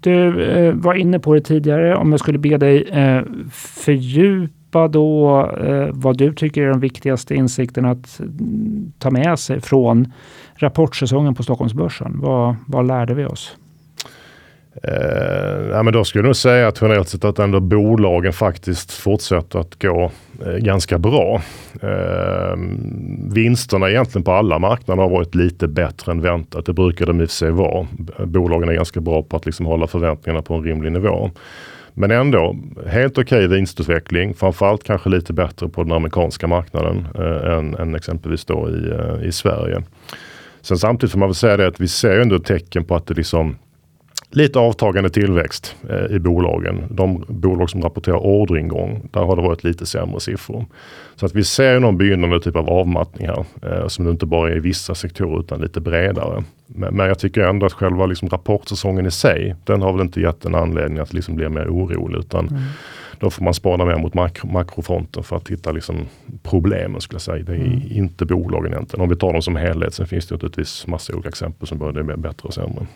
Du 0.00 0.44
eh, 0.44 0.74
var 0.74 0.94
inne 0.94 1.18
på 1.18 1.34
det 1.34 1.40
tidigare. 1.40 1.96
Om 1.96 2.10
jag 2.10 2.20
skulle 2.20 2.38
be 2.38 2.56
dig 2.56 2.82
eh, 2.82 3.22
fördjupa 3.50 4.88
då 4.88 5.40
eh, 5.60 5.88
vad 5.92 6.18
du 6.18 6.32
tycker 6.32 6.62
är 6.62 6.70
de 6.70 6.80
viktigaste 6.80 7.34
insikterna 7.34 7.90
att 7.90 8.20
mm, 8.20 8.92
ta 8.98 9.10
med 9.10 9.38
sig 9.38 9.60
från 9.60 10.12
rapportsäsongen 10.54 11.34
på 11.34 11.42
Stockholmsbörsen. 11.42 12.20
Vad, 12.20 12.56
vad 12.66 12.86
lärde 12.86 13.14
vi 13.14 13.24
oss? 13.24 13.56
Eh, 14.86 15.68
ja, 15.70 15.82
men 15.82 15.92
då 15.92 16.04
skulle 16.04 16.20
jag 16.20 16.26
nog 16.26 16.36
säga 16.36 16.68
att 16.68 16.78
generellt 16.82 17.08
sett 17.08 17.24
att 17.24 17.38
ändå 17.38 17.60
bolagen 17.60 18.32
faktiskt 18.32 18.92
fortsätter 18.92 19.58
att 19.58 19.82
gå 19.82 20.10
eh, 20.46 20.52
ganska 20.52 20.98
bra. 20.98 21.42
Eh, 21.82 22.56
vinsterna 23.32 23.90
egentligen 23.90 24.24
på 24.24 24.32
alla 24.32 24.58
marknader 24.58 25.02
har 25.02 25.10
varit 25.10 25.34
lite 25.34 25.68
bättre 25.68 26.12
än 26.12 26.20
väntat. 26.20 26.66
Det 26.66 26.72
brukar 26.72 27.06
de 27.06 27.20
i 27.20 27.24
och 27.24 27.28
för 27.28 27.34
sig 27.34 27.50
vara. 27.50 27.86
Bolagen 28.24 28.68
är 28.68 28.72
ganska 28.72 29.00
bra 29.00 29.22
på 29.22 29.36
att 29.36 29.46
liksom 29.46 29.66
hålla 29.66 29.86
förväntningarna 29.86 30.42
på 30.42 30.54
en 30.54 30.62
rimlig 30.62 30.92
nivå. 30.92 31.30
Men 31.94 32.10
ändå, 32.10 32.56
helt 32.86 33.18
okej 33.18 33.46
okay 33.46 33.56
vinstutveckling. 33.56 34.34
Framförallt 34.34 34.84
kanske 34.84 35.08
lite 35.08 35.32
bättre 35.32 35.68
på 35.68 35.82
den 35.82 35.92
amerikanska 35.92 36.46
marknaden 36.46 37.06
eh, 37.14 37.52
än, 37.52 37.74
än 37.74 37.94
exempelvis 37.94 38.44
då 38.44 38.68
i, 38.70 38.90
eh, 38.90 39.28
i 39.28 39.32
Sverige. 39.32 39.82
Sen 40.60 40.78
samtidigt 40.78 41.12
får 41.12 41.18
man 41.18 41.28
väl 41.28 41.34
säga 41.34 41.56
det 41.56 41.66
att 41.66 41.80
vi 41.80 41.88
ser 41.88 42.20
ändå 42.20 42.38
tecken 42.38 42.84
på 42.84 42.96
att 42.96 43.06
det 43.06 43.14
liksom 43.14 43.56
lite 44.30 44.58
avtagande 44.58 45.10
tillväxt 45.10 45.76
eh, 45.90 46.16
i 46.16 46.18
bolagen. 46.18 46.84
De 46.90 47.24
bolag 47.28 47.70
som 47.70 47.82
rapporterar 47.82 48.26
orderingång, 48.26 49.08
där 49.12 49.20
har 49.20 49.36
det 49.36 49.42
varit 49.42 49.64
lite 49.64 49.86
sämre 49.86 50.20
siffror. 50.20 50.66
Så 51.16 51.26
att 51.26 51.34
vi 51.34 51.44
ser 51.44 51.80
någon 51.80 51.96
begynnande 51.96 52.40
typ 52.40 52.56
av 52.56 52.70
avmattning 52.70 53.28
här, 53.28 53.44
eh, 53.62 53.86
som 53.88 54.08
inte 54.08 54.26
bara 54.26 54.50
är 54.50 54.56
i 54.56 54.60
vissa 54.60 54.94
sektorer 54.94 55.40
utan 55.40 55.60
lite 55.60 55.80
bredare. 55.80 56.44
Men, 56.66 56.94
men 56.94 57.06
jag 57.06 57.18
tycker 57.18 57.40
ändå 57.40 57.66
att 57.66 57.72
själva 57.72 58.06
liksom 58.06 58.28
rapportsäsongen 58.28 59.06
i 59.06 59.10
sig, 59.10 59.54
den 59.64 59.82
har 59.82 59.92
väl 59.92 60.02
inte 60.02 60.20
gett 60.20 60.44
en 60.44 60.54
anledning 60.54 60.98
att 60.98 61.12
liksom 61.12 61.36
bli 61.36 61.48
mer 61.48 61.68
orolig, 61.68 62.18
utan 62.18 62.48
mm. 62.48 62.62
då 63.18 63.30
får 63.30 63.44
man 63.44 63.54
spana 63.54 63.84
mer 63.84 63.96
mot 63.96 64.14
makro, 64.14 64.48
makrofronten 64.48 65.22
för 65.22 65.36
att 65.36 65.48
hitta 65.48 65.72
liksom 65.72 65.96
problemen 66.42 67.00
skulle 67.00 67.14
jag 67.14 67.22
säga. 67.22 67.44
Det 67.44 67.52
är 67.52 67.56
mm. 67.56 67.82
inte 67.90 68.24
bolagen 68.24 68.72
egentligen. 68.72 69.02
Om 69.02 69.08
vi 69.08 69.16
tar 69.16 69.32
dem 69.32 69.42
som 69.42 69.56
helhet, 69.56 69.94
sen 69.94 70.06
finns 70.06 70.26
det 70.26 70.34
naturligtvis 70.34 70.86
massa 70.86 71.12
olika 71.12 71.28
exempel 71.28 71.68
som 71.68 71.78
både 71.78 72.00
är 72.00 72.16
bättre 72.16 72.48
och 72.48 72.54
sämre. 72.54 72.86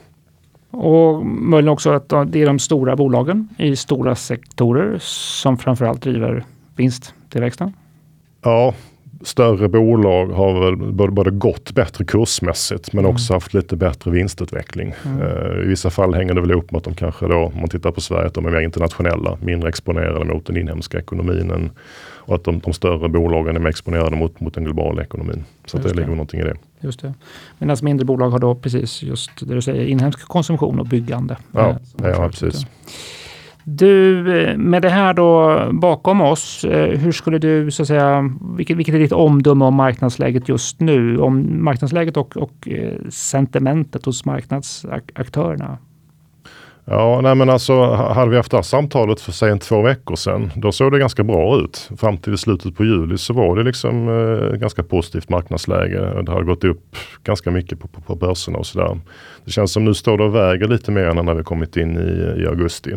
Och 0.71 1.27
möjligen 1.27 1.73
också 1.73 1.91
att 1.91 2.09
det 2.09 2.43
är 2.43 2.47
de 2.47 2.59
stora 2.59 2.97
bolagen 2.97 3.49
i 3.59 3.77
stora 3.77 4.15
sektorer 4.15 4.99
som 5.01 5.59
framförallt 5.59 6.03
driver 6.03 6.45
vinsttillväxten. 6.77 7.73
Ja, 8.43 8.75
större 9.23 9.69
bolag 9.69 10.27
har 10.27 10.61
väl 10.61 10.77
både, 11.11 11.31
gått 11.31 11.73
bättre 11.73 12.05
kursmässigt 12.05 12.93
men 12.93 13.05
mm. 13.05 13.15
också 13.15 13.33
haft 13.33 13.55
lite 13.55 13.77
bättre 13.77 14.11
vinstutveckling. 14.11 14.95
Mm. 15.05 15.23
Uh, 15.23 15.65
I 15.65 15.67
vissa 15.67 15.91
fall 15.91 16.15
hänger 16.15 16.35
det 16.35 16.41
väl 16.41 16.51
ihop 16.51 16.71
med 16.71 16.79
att 16.79 16.85
de 16.85 16.95
kanske 16.95 17.27
då, 17.27 17.37
om 17.37 17.61
man 17.61 17.69
tittar 17.69 17.91
på 17.91 18.01
Sverige, 18.01 18.27
att 18.27 18.35
de 18.35 18.47
är 18.47 18.51
mer 18.51 18.61
internationella, 18.61 19.39
mindre 19.41 19.69
exponerade 19.69 20.25
mot 20.25 20.47
den 20.47 20.57
inhemska 20.57 20.99
ekonomin 20.99 21.51
än, 21.51 21.71
och 22.31 22.35
att 22.35 22.45
de, 22.45 22.59
de, 22.59 22.73
större 22.73 23.09
bolagen 23.09 23.57
är 23.57 23.61
mer 23.61 23.71
exponerade 23.71 24.17
mot, 24.17 24.41
mot 24.41 24.55
den 24.55 24.65
globala 24.65 25.03
ekonomin. 25.03 25.45
Så 25.65 25.79
det, 25.79 25.89
det 25.89 25.95
ligger 25.95 26.09
någonting 26.09 26.41
i 26.41 26.45
det. 26.45 26.57
Just 26.81 27.01
det. 27.01 27.15
Medan 27.59 27.77
mindre 27.83 28.05
bolag 28.05 28.31
har 28.31 28.39
då 28.39 28.55
precis 28.55 29.03
just 29.03 29.31
det 29.41 29.55
du 29.55 29.63
säger, 29.63 29.85
inhemsk 29.85 30.29
konsumtion 30.29 30.81
och 30.81 30.87
byggande. 30.87 31.37
Ja, 31.53 31.69
eh, 31.71 31.77
ja 32.09 32.29
precis. 32.29 32.67
Du, 33.65 34.19
eh, 34.43 34.57
med 34.57 34.83
det 34.83 34.89
här 34.89 35.15
då 35.15 35.61
bakom 35.73 36.21
oss, 36.21 36.65
eh, 36.65 36.99
hur 36.99 37.13
skulle 37.13 37.39
du, 37.39 37.71
så 37.71 37.83
att 37.83 37.89
säga, 37.89 38.31
vilket, 38.57 38.77
vilket 38.77 38.95
är 38.95 38.99
ditt 38.99 39.13
omdöme 39.13 39.65
om 39.65 39.75
marknadsläget 39.75 40.49
just 40.49 40.81
nu? 40.81 41.19
Om 41.19 41.65
marknadsläget 41.65 42.17
och, 42.17 42.37
och 42.37 42.69
eh, 42.69 42.93
sentimentet 43.09 44.05
hos 44.05 44.25
marknadsaktörerna? 44.25 45.79
Ja, 46.85 47.21
nej 47.23 47.35
men 47.35 47.51
alltså 47.51 47.85
hade 47.93 48.31
vi 48.31 48.37
haft 48.37 48.51
det 48.51 48.57
här 48.57 48.63
samtalet 48.63 49.21
för 49.21 49.33
sen 49.33 49.59
två 49.59 49.83
veckor 49.83 50.17
sedan, 50.17 50.51
då 50.57 50.73
såg 50.73 50.93
det 50.93 50.99
ganska 50.99 51.25
bra 51.25 51.57
ut. 51.57 51.91
Fram 51.99 52.19
till 52.19 52.39
slutet 52.39 52.77
på 52.77 52.85
juli 52.85 53.19
så 53.19 53.33
var 53.33 53.57
det 53.57 53.63
liksom 53.63 54.09
eh, 54.09 54.59
ganska 54.59 54.83
positivt 54.83 55.29
marknadsläge. 55.29 56.23
Det 56.23 56.33
har 56.33 56.43
gått 56.43 56.65
upp 56.65 56.97
ganska 57.25 57.51
mycket 57.51 57.81
på, 57.81 57.89
på, 57.89 58.01
på 58.01 58.15
börserna 58.15 58.59
och 58.59 58.67
sådär. 58.67 58.99
Det 59.45 59.51
känns 59.51 59.73
som 59.73 59.85
nu 59.85 59.95
står 59.95 60.19
det 60.19 60.25
och 60.25 60.35
väger 60.35 60.69
lite 60.69 60.91
mer 60.91 61.05
än 61.05 61.27
när 61.27 61.35
vi 61.35 61.43
kommit 61.43 61.77
in 61.77 61.99
i, 61.99 62.43
i 62.43 62.47
augusti. 62.47 62.91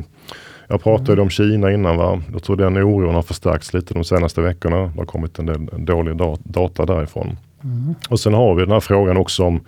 Jag 0.73 0.83
pratade 0.83 1.11
mm. 1.11 1.23
om 1.23 1.29
Kina 1.29 1.71
innan. 1.71 1.97
Va? 1.97 2.21
Jag 2.33 2.43
tror 2.43 2.55
den 2.55 2.77
oron 2.77 3.15
har 3.15 3.21
förstärkts 3.21 3.73
lite 3.73 3.93
de 3.93 4.03
senaste 4.03 4.41
veckorna. 4.41 4.77
Det 4.77 4.99
har 4.99 5.05
kommit 5.05 5.39
en 5.39 5.45
del 5.45 5.85
dålig 5.85 6.17
data 6.43 6.85
därifrån. 6.85 7.37
Mm. 7.63 7.95
Och 8.09 8.19
sen 8.19 8.33
har 8.33 8.55
vi 8.55 8.61
den 8.61 8.71
här 8.71 8.79
frågan 8.79 9.17
också 9.17 9.43
om 9.43 9.61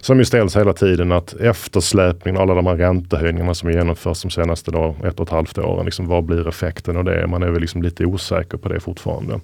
som 0.00 0.18
ju 0.18 0.24
ställs 0.24 0.56
hela 0.56 0.72
tiden 0.72 1.12
att 1.12 1.34
eftersläpningen, 1.34 2.40
alla 2.40 2.54
de 2.54 2.66
här 2.66 2.76
räntehöjningarna 2.76 3.54
som 3.54 3.70
genomförs 3.70 4.22
de 4.22 4.30
senaste 4.30 4.70
då, 4.70 4.96
ett 5.04 5.20
och 5.20 5.26
ett 5.26 5.32
halvt 5.32 5.58
åren, 5.58 5.84
liksom, 5.84 6.06
vad 6.06 6.24
blir 6.24 6.48
effekten 6.48 6.96
av 6.96 7.04
det? 7.04 7.26
Man 7.26 7.42
är 7.42 7.50
väl 7.50 7.60
liksom 7.60 7.82
lite 7.82 8.04
osäker 8.04 8.58
på 8.58 8.68
det 8.68 8.80
fortfarande. 8.80 9.40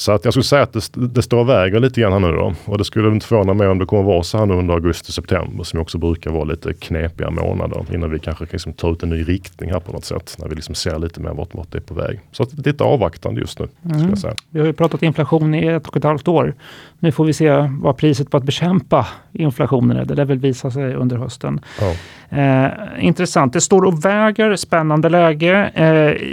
Så 0.00 0.12
att 0.12 0.24
jag 0.24 0.34
skulle 0.34 0.44
säga 0.44 0.62
att 0.62 0.72
det, 0.72 0.90
det 0.94 1.22
står 1.22 1.38
och 1.38 1.48
väger 1.48 1.80
lite 1.80 2.00
grann 2.00 2.12
här 2.12 2.20
nu 2.20 2.32
då. 2.32 2.54
Och 2.64 2.78
det 2.78 2.84
skulle 2.84 3.08
inte 3.08 3.26
förvåna 3.26 3.54
mig 3.54 3.68
om 3.68 3.78
det 3.78 3.86
kommer 3.86 4.02
vara 4.02 4.22
så 4.22 4.38
här 4.38 4.46
nu 4.46 4.54
under 4.54 4.74
augusti-september 4.74 5.64
som 5.64 5.80
också 5.80 5.98
brukar 5.98 6.30
vara 6.30 6.44
lite 6.44 6.72
knepiga 6.72 7.30
månader 7.30 7.84
innan 7.94 8.10
vi 8.10 8.18
kanske 8.18 8.46
kan 8.46 8.52
liksom 8.52 8.72
ta 8.72 8.90
ut 8.90 9.02
en 9.02 9.10
ny 9.10 9.22
riktning 9.22 9.72
här 9.72 9.80
på 9.80 9.92
något 9.92 10.04
sätt. 10.04 10.36
När 10.38 10.48
vi 10.48 10.54
liksom 10.54 10.74
ser 10.74 10.98
lite 10.98 11.20
mer 11.20 11.30
vart, 11.30 11.54
vart 11.54 11.72
det 11.72 11.78
är 11.78 11.82
på 11.82 11.94
väg. 11.94 12.20
Så 12.32 12.42
att 12.42 12.50
det 12.50 12.68
är 12.68 12.72
lite 12.72 12.84
avvaktande 12.84 13.40
just 13.40 13.58
nu. 13.58 13.68
Mm. 13.84 14.14
Vi 14.50 14.60
har 14.60 14.66
ju 14.66 14.72
pratat 14.72 15.02
inflation 15.02 15.54
i 15.54 15.66
ett 15.66 15.86
och 15.86 15.96
ett 15.96 16.04
halvt 16.04 16.28
år. 16.28 16.54
Nu 16.98 17.12
får 17.12 17.24
vi 17.24 17.32
se 17.32 17.68
vad 17.82 17.96
priset 17.96 18.30
på 18.30 18.36
att 18.36 18.44
bekämpa 18.44 19.06
inflationen 19.32 19.96
är. 19.96 20.04
Det 20.04 20.14
lär 20.14 20.24
väl 20.24 20.38
visa 20.38 20.70
sig 20.70 20.94
under 20.94 21.16
hösten. 21.16 21.60
Ja. 21.80 21.94
Eh, 22.38 22.70
intressant. 22.98 23.52
Det 23.52 23.60
står 23.60 23.82
och 23.82 24.04
väger. 24.04 24.56
Spännande 24.56 25.08
läge. 25.08 25.70
Eh, 25.74 26.28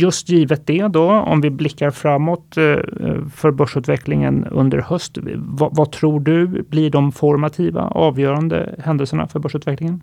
just 0.00 0.28
givet 0.28 0.66
det 0.66 0.88
då, 0.88 1.10
om 1.10 1.40
vi 1.40 1.50
blickar 1.50 1.90
framåt 1.90 2.56
eh, 2.56 2.62
Eh, 3.02 3.26
för 3.34 3.50
börsutvecklingen 3.50 4.46
under 4.50 4.78
höst. 4.78 5.18
Vad, 5.36 5.76
vad 5.76 5.92
tror 5.92 6.20
du 6.20 6.46
blir 6.46 6.90
de 6.90 7.12
formativa, 7.12 7.82
avgörande 7.82 8.74
händelserna 8.78 9.28
för 9.28 9.38
börsutvecklingen? 9.38 10.00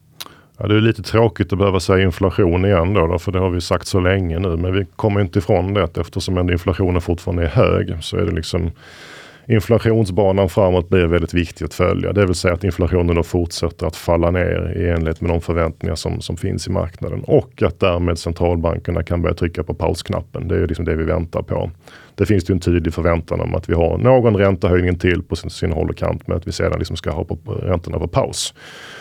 Ja, 0.58 0.68
det 0.68 0.76
är 0.76 0.82
lite 0.82 1.04
tråkigt 1.04 1.54
att 1.54 1.60
behöva 1.60 1.80
säga 1.80 2.06
inflation 2.06 2.66
igen 2.66 2.94
då, 2.94 3.08
då, 3.08 3.20
för 3.20 3.32
det 3.32 3.40
har 3.40 3.50
vi 3.50 3.62
sagt 3.62 3.88
så 3.88 4.00
länge 4.00 4.40
nu. 4.40 4.58
Men 4.58 4.74
vi 4.74 4.86
kommer 4.96 5.22
inte 5.22 5.40
ifrån 5.40 5.74
det 5.74 5.98
eftersom 5.98 6.50
inflationen 6.50 7.02
fortfarande 7.02 7.44
är 7.44 7.50
hög 7.50 8.04
så 8.04 8.18
är 8.18 8.26
det 8.26 8.32
liksom 8.32 8.72
inflationsbanan 9.48 10.50
framåt 10.50 10.90
blir 10.90 11.08
väldigt 11.08 11.34
viktig 11.34 11.66
att 11.66 11.74
följa. 11.74 12.14
Det 12.14 12.26
vill 12.26 12.36
säga 12.36 12.54
att 12.54 12.64
inflationen 12.64 13.16
då 13.16 13.24
fortsätter 13.24 13.88
att 13.88 13.96
falla 13.96 14.32
ner 14.32 14.74
i 14.78 14.90
enlighet 14.90 15.22
med 15.22 15.32
de 15.32 15.42
förväntningar 15.42 15.96
som, 15.96 16.22
som 16.22 16.38
finns 16.38 16.68
i 16.68 16.72
marknaden 16.72 17.24
och 17.24 17.64
att 17.64 17.80
därmed 17.80 18.20
centralbankerna 18.20 19.04
kan 19.04 19.22
börja 19.22 19.36
trycka 19.36 19.64
på 19.64 19.74
pausknappen. 19.74 20.48
Det 20.48 20.56
är 20.56 20.60
ju 20.60 20.68
liksom 20.68 20.86
det 20.86 20.96
vi 20.96 21.04
väntar 21.04 21.42
på. 21.42 21.72
Det 22.16 22.26
finns 22.26 22.50
ju 22.50 22.54
en 22.54 22.60
tydlig 22.60 22.94
förväntan 22.94 23.42
om 23.42 23.56
att 23.56 23.70
vi 23.70 23.74
har 23.74 23.98
någon 23.98 24.38
räntehöjning 24.38 25.00
till 25.00 25.24
på 25.24 25.36
sin, 25.36 25.50
sin 25.50 25.72
håll 25.72 25.90
och 25.90 25.98
kant 25.98 26.28
med 26.28 26.38
att 26.38 26.48
vi 26.48 26.52
sedan 26.52 26.80
liksom 26.80 26.98
ska 26.98 27.12
ha 27.12 27.24
på, 27.24 27.38
räntorna 27.46 28.00
på 28.00 28.08
paus. 28.08 28.54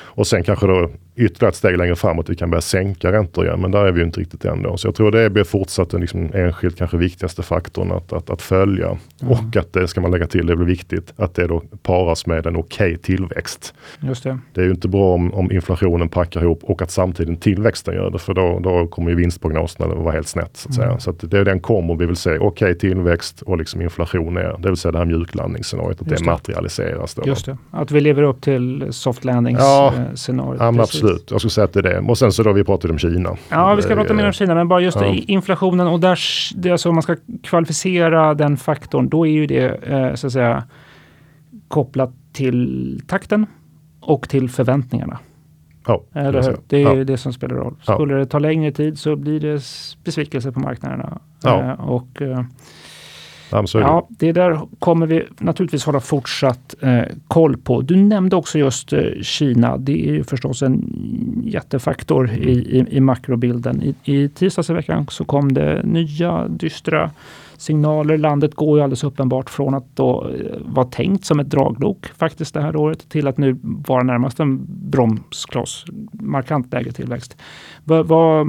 Och 0.04 0.26
sen 0.26 0.42
kanske 0.42 0.66
då 0.66 0.90
ytterligare 1.16 1.48
ett 1.48 1.56
steg 1.56 1.78
längre 1.78 1.96
framåt, 1.96 2.30
vi 2.30 2.36
kan 2.36 2.50
börja 2.50 2.60
sänka 2.60 3.12
räntor 3.12 3.46
igen. 3.46 3.60
Men 3.60 3.70
där 3.70 3.84
är 3.84 3.92
vi 3.92 4.02
inte 4.02 4.20
riktigt 4.20 4.44
än 4.44 4.62
då. 4.62 4.76
Så 4.76 4.88
jag 4.88 4.94
tror 4.94 5.10
det 5.10 5.30
blir 5.30 5.44
fortsatt 5.44 5.90
den 5.90 6.00
liksom 6.00 6.30
enskilt 6.34 6.78
kanske 6.78 6.96
viktigaste 6.96 7.42
faktorn 7.42 7.92
att, 7.92 8.12
att, 8.12 8.30
att 8.30 8.42
följa. 8.42 8.86
Mm. 8.86 9.32
Och 9.32 9.56
att 9.56 9.72
det 9.72 9.88
ska 9.88 10.00
man 10.00 10.10
lägga 10.10 10.26
till, 10.26 10.46
det 10.46 10.56
blir 10.56 10.66
viktigt, 10.66 11.12
att 11.16 11.34
det 11.34 11.46
då 11.46 11.62
paras 11.82 12.26
med 12.26 12.46
en 12.46 12.56
okej 12.56 12.86
okay 12.86 12.96
tillväxt. 12.96 13.74
Just 14.00 14.22
det. 14.22 14.38
det 14.52 14.60
är 14.60 14.64
ju 14.64 14.70
inte 14.70 14.88
bra 14.88 15.14
om, 15.14 15.34
om 15.34 15.52
inflationen 15.52 16.08
packar 16.08 16.42
ihop 16.42 16.60
och 16.62 16.82
att 16.82 16.90
samtidigt 16.90 17.40
tillväxten 17.40 17.94
gör 17.94 18.10
det. 18.10 18.18
För 18.18 18.34
då, 18.34 18.60
då 18.62 18.86
kommer 18.86 19.10
ju 19.10 19.16
vinstprognoserna 19.16 19.92
att 19.92 19.98
vara 19.98 20.12
helt 20.12 20.28
snett. 20.28 20.56
Så, 20.56 20.68
att. 20.68 20.88
Mm. 20.88 21.00
så 21.00 21.10
att 21.10 21.30
det 21.30 21.38
är 21.38 21.44
den 21.44 21.60
kombo 21.60 21.94
vi 21.94 22.06
vill 22.06 22.16
se. 22.16 22.30
Okej 22.30 22.46
okay, 22.46 22.74
tillväxt 22.74 23.42
och 23.42 23.58
liksom 23.58 23.82
inflation 23.82 24.36
är. 24.36 24.56
Det 24.58 24.68
vill 24.68 24.76
säga 24.76 24.92
det 24.92 24.98
här 24.98 25.04
mjuklandningsscenariot, 25.04 26.00
att 26.00 26.10
Just 26.10 26.24
det, 26.24 26.30
det 26.30 26.32
materialiseras. 26.32 27.14
Då. 27.14 27.22
Just 27.26 27.46
det, 27.46 27.58
att 27.70 27.90
vi 27.90 28.00
lever 28.00 28.22
upp 28.22 28.40
till 28.40 28.86
soft 28.90 29.24
landings 29.24 29.58
ja, 29.60 29.94
scenariot. 30.14 30.60
Ja, 30.60 30.70
absolut. 31.06 31.30
Jag 31.30 31.40
skulle 31.40 31.50
säga 31.50 31.64
att 31.64 31.72
det 31.72 31.80
är 31.80 31.82
det. 31.82 31.98
Och 31.98 32.18
sen 32.18 32.32
så 32.32 32.42
då 32.42 32.52
vi 32.52 32.64
pratade 32.64 32.92
om 32.92 32.98
Kina. 32.98 33.36
Ja, 33.48 33.74
vi 33.74 33.82
ska 33.82 33.94
prata 33.94 34.14
mer 34.14 34.26
om 34.26 34.32
Kina, 34.32 34.54
men 34.54 34.68
bara 34.68 34.80
just 34.80 35.00
ja. 35.00 35.06
inflationen 35.06 35.86
och 35.86 36.00
där, 36.00 36.18
det 36.54 36.70
alltså, 36.70 36.88
om 36.88 36.94
man 36.94 37.02
ska 37.02 37.16
kvalificera 37.42 38.34
den 38.34 38.56
faktorn, 38.56 39.08
då 39.08 39.26
är 39.26 39.30
ju 39.30 39.46
det 39.46 39.66
eh, 39.66 40.14
så 40.14 40.26
att 40.26 40.32
säga 40.32 40.64
kopplat 41.68 42.10
till 42.32 43.02
takten 43.06 43.46
och 44.00 44.28
till 44.28 44.50
förväntningarna. 44.50 45.18
Ja, 45.86 46.02
Eller 46.12 46.42
hur? 46.42 46.56
Det 46.66 46.82
är 46.82 46.96
ja. 46.96 47.04
det 47.04 47.16
som 47.16 47.32
spelar 47.32 47.56
roll. 47.56 47.74
Skulle 47.82 48.12
ja. 48.12 48.18
det 48.18 48.26
ta 48.26 48.38
längre 48.38 48.72
tid 48.72 48.98
så 48.98 49.16
blir 49.16 49.40
det 49.40 49.62
besvikelse 50.04 50.52
på 50.52 50.60
marknaderna. 50.60 51.20
Ja. 51.42 51.62
Eh, 51.62 51.88
och, 51.88 52.22
ja, 53.80 54.06
det 54.08 54.32
där 54.32 54.60
kommer 54.78 55.06
vi 55.06 55.26
naturligtvis 55.38 55.84
hålla 55.84 56.00
fortsatt 56.00 56.74
eh, 56.80 57.02
koll 57.28 57.56
på. 57.56 57.80
Du 57.80 57.96
nämnde 57.96 58.36
också 58.36 58.58
just 58.58 58.92
eh, 58.92 59.00
Kina. 59.22 59.76
Det 59.76 60.08
är 60.08 60.12
ju 60.12 60.24
förstås 60.24 60.62
en 60.62 60.92
jättefaktor 61.44 62.30
i, 62.30 62.50
i, 62.50 62.86
i 62.90 63.00
makrobilden. 63.00 63.82
I, 63.82 63.94
I 64.12 64.28
tisdags 64.28 64.70
i 64.70 64.72
veckan 64.72 65.06
så 65.10 65.24
kom 65.24 65.52
det 65.52 65.82
nya 65.84 66.48
dystra 66.48 67.10
signaler. 67.60 68.18
Landet 68.18 68.54
går 68.54 68.78
ju 68.78 68.84
alldeles 68.84 69.04
uppenbart 69.04 69.50
från 69.50 69.74
att 69.74 69.96
då 69.96 70.28
eh, 70.28 70.58
vara 70.64 70.86
tänkt 70.86 71.24
som 71.24 71.40
ett 71.40 71.50
draglok 71.50 72.06
faktiskt 72.06 72.54
det 72.54 72.60
här 72.60 72.76
året 72.76 73.08
till 73.08 73.26
att 73.26 73.38
nu 73.38 73.58
vara 73.62 74.02
närmast 74.02 74.40
en 74.40 74.66
bromskloss. 74.90 75.84
Markant 76.12 76.72
lägre 76.72 76.92
tillväxt. 76.92 77.36
Vad, 77.84 78.06
vad, 78.06 78.46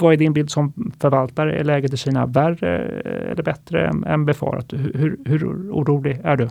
vad 0.00 0.12
är 0.12 0.16
din 0.16 0.32
bild 0.32 0.50
som 0.50 0.72
förvaltare? 1.00 1.58
Är 1.58 1.64
läget 1.64 1.92
i 1.92 1.96
Kina 1.96 2.26
värre 2.26 3.02
eh, 3.04 3.30
eller 3.30 3.42
bättre 3.42 3.88
än 4.06 4.24
befarat? 4.24 4.72
Hur, 4.72 5.18
hur 5.24 5.44
orolig 5.70 6.20
är 6.24 6.36
du? 6.36 6.48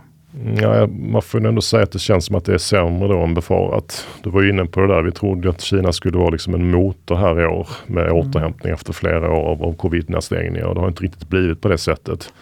Ja, 0.60 0.86
man 0.86 1.22
får 1.22 1.46
ändå 1.46 1.60
säga 1.60 1.82
att 1.82 1.92
det 1.92 1.98
känns 1.98 2.26
som 2.26 2.36
att 2.36 2.44
det 2.44 2.54
är 2.54 2.58
sämre 2.58 3.08
då 3.08 3.18
än 3.18 3.34
befarat. 3.34 4.06
Du 4.22 4.30
var 4.30 4.48
inne 4.48 4.66
på 4.66 4.80
det 4.80 4.86
där. 4.86 5.02
Vi 5.02 5.12
trodde 5.12 5.48
att 5.48 5.60
Kina 5.60 5.92
skulle 5.92 6.18
vara 6.18 6.30
liksom 6.30 6.54
en 6.54 6.70
motor 6.70 7.16
här 7.16 7.40
i 7.40 7.46
år 7.46 7.68
med 7.86 8.04
mm. 8.04 8.16
återhämtning 8.16 8.72
efter 8.72 8.92
flera 8.92 9.30
år 9.30 9.50
av, 9.50 9.62
av 9.62 9.76
covid-nedstängningar. 9.76 10.66
Och 10.66 10.74
det 10.74 10.80
har 10.80 10.88
inte 10.88 11.02
riktigt 11.02 11.28
blivit 11.28 11.60
på 11.60 11.68
det 11.68 11.78
sättet. 11.78 12.32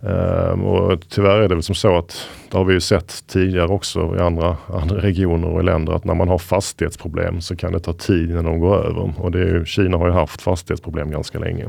Um, 0.00 0.64
och 0.64 1.00
tyvärr 1.08 1.40
är 1.40 1.48
det 1.48 1.54
väl 1.54 1.62
som 1.62 1.74
så 1.74 1.98
att 1.98 2.28
det 2.50 2.56
har 2.56 2.64
vi 2.64 2.74
ju 2.74 2.80
sett 2.80 3.26
tidigare 3.26 3.68
också 3.68 4.16
i 4.16 4.20
andra, 4.20 4.56
andra 4.66 4.96
regioner 4.96 5.48
och 5.48 5.64
länder 5.64 5.92
att 5.92 6.04
när 6.04 6.14
man 6.14 6.28
har 6.28 6.38
fastighetsproblem 6.38 7.40
så 7.40 7.56
kan 7.56 7.72
det 7.72 7.80
ta 7.80 7.92
tid 7.92 8.30
innan 8.30 8.44
de 8.44 8.60
går 8.60 8.76
över. 8.76 9.12
Och 9.16 9.30
det 9.30 9.38
är 9.38 9.46
ju, 9.46 9.64
Kina 9.64 9.96
har 9.96 10.06
ju 10.06 10.12
haft 10.12 10.42
fastighetsproblem 10.42 11.10
ganska 11.10 11.38
länge. 11.38 11.66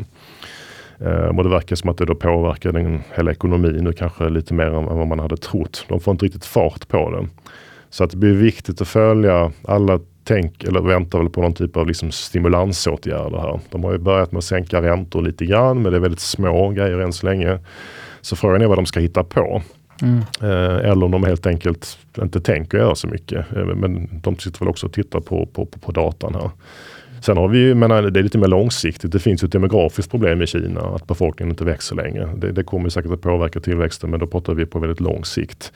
Och 1.38 1.44
det 1.44 1.50
verkar 1.50 1.75
som 1.75 1.90
att 1.90 1.98
det 1.98 2.06
då 2.06 2.16
påverkar 2.16 2.72
den 2.72 3.04
hela 3.16 3.32
ekonomin 3.32 3.84
nu 3.84 3.94
kanske 3.94 4.30
lite 4.30 4.54
mer 4.54 4.66
än 4.66 4.86
vad 4.86 5.08
man 5.08 5.20
hade 5.20 5.38
trott. 5.38 5.86
De 5.90 6.00
får 6.00 6.12
inte 6.12 6.25
riktigt 6.25 6.46
fart 6.46 6.88
på 6.88 7.12
den. 7.12 7.30
Så 7.90 8.04
att 8.04 8.12
det 8.12 8.18
blir 8.18 8.34
viktigt 8.34 8.82
att 8.82 8.88
följa 8.88 9.52
alla 9.68 10.00
tänk 10.24 10.64
eller 10.64 10.82
väntar 10.82 11.20
väl 11.20 11.30
på 11.30 11.42
någon 11.42 11.54
typ 11.54 11.78
av 11.78 11.88
liksom 11.88 12.12
stimulansåtgärder 12.12 13.38
här. 13.38 13.60
De 13.70 13.84
har 13.84 13.92
ju 13.92 13.98
börjat 13.98 14.32
med 14.32 14.38
att 14.38 14.44
sänka 14.44 14.82
räntor 14.82 15.22
lite 15.22 15.46
grann 15.46 15.82
men 15.82 15.92
det 15.92 15.98
är 15.98 16.02
väldigt 16.02 16.20
små 16.20 16.70
grejer 16.70 17.00
än 17.00 17.14
så 17.14 17.25
länge. 17.25 17.60
Så 18.22 18.36
frågan 18.36 18.62
är 18.62 18.68
vad 18.68 18.78
de 18.78 18.86
ska 18.86 19.00
hitta 19.00 19.24
på. 19.24 19.62
Mm. 20.02 20.18
Eh, 20.42 20.92
eller 20.92 21.06
om 21.06 21.12
de 21.12 21.24
helt 21.24 21.48
enkelt 21.48 21.98
inte 22.22 22.42
tänker 22.42 22.78
göra 22.78 22.96
så 22.96 23.08
mycket. 23.08 23.56
Eh, 23.56 23.66
men 23.66 24.22
de 24.24 24.38
sitter 24.38 24.60
väl 24.60 24.68
också 24.68 24.86
och 24.86 24.94
tittar 24.94 25.20
på, 25.20 25.46
på, 25.46 25.66
på, 25.66 25.80
på 25.80 25.92
datan 25.92 26.36
här. 26.36 26.50
Sen 27.22 27.38
har 27.38 27.48
vi, 27.48 27.75
menar, 27.75 28.01
det 28.01 28.19
är 28.19 28.24
lite 28.24 28.38
mer 28.38 28.48
långsiktigt. 28.48 29.12
Det 29.12 29.19
finns 29.19 29.43
ju 29.43 29.45
ett 29.45 29.51
demografiskt 29.51 30.12
problem 30.12 30.41
i 30.41 30.48
Kina, 30.48 30.81
att 30.81 31.07
befolkningen 31.07 31.51
inte 31.51 31.63
växer 31.63 31.95
längre. 31.95 32.29
Det, 32.38 32.51
det 32.51 32.63
kommer 32.63 32.89
säkert 32.89 33.12
att 33.12 33.22
påverka 33.22 33.60
tillväxten, 33.60 34.10
men 34.10 34.19
då 34.19 34.27
pratar 34.27 34.53
vi 34.53 34.65
på 34.65 34.79
väldigt 34.79 35.00
lång 35.00 35.25
sikt. 35.25 35.72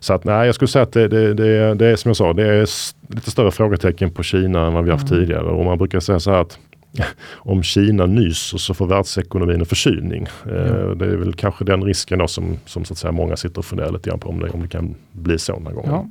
Så 0.00 0.14
att 0.14 0.24
nej, 0.24 0.46
jag 0.46 0.54
skulle 0.54 0.68
säga 0.68 0.82
att 0.82 0.92
det, 0.92 1.08
det, 1.08 1.34
det, 1.34 1.74
det 1.74 1.86
är 1.86 1.96
som 1.96 2.08
jag 2.08 2.16
sa, 2.16 2.32
det 2.32 2.46
är 2.46 2.66
lite 3.14 3.30
större 3.30 3.50
frågetecken 3.50 4.10
på 4.10 4.22
Kina 4.22 4.66
än 4.66 4.72
vad 4.72 4.84
vi 4.84 4.90
haft 4.90 5.10
mm. 5.10 5.20
tidigare. 5.20 5.44
Och 5.44 5.64
man 5.64 5.78
brukar 5.78 6.00
säga 6.00 6.20
så 6.20 6.30
här 6.30 6.40
att 6.40 6.58
om 7.32 7.62
Kina 7.62 8.06
nyser 8.06 8.58
så 8.58 8.74
får 8.74 8.86
världsekonomin 8.86 9.60
en 9.60 9.66
förkylning. 9.66 10.26
Mm. 10.46 10.98
Det 10.98 11.04
är 11.04 11.16
väl 11.16 11.34
kanske 11.34 11.64
den 11.64 11.84
risken 11.84 12.18
då 12.18 12.28
som, 12.28 12.58
som 12.66 12.84
så 12.84 12.94
att 12.94 12.98
säga 12.98 13.12
många 13.12 13.36
sitter 13.36 13.58
och 13.58 13.64
funderar 13.64 13.92
lite 13.92 14.10
grann 14.10 14.18
på 14.18 14.28
om 14.28 14.40
det, 14.40 14.50
om 14.50 14.62
det 14.62 14.68
kan 14.68 14.94
bli 15.12 15.38
så 15.38 15.58
någon 15.58 15.74
gång. 15.74 15.86
Ja. 15.86 16.06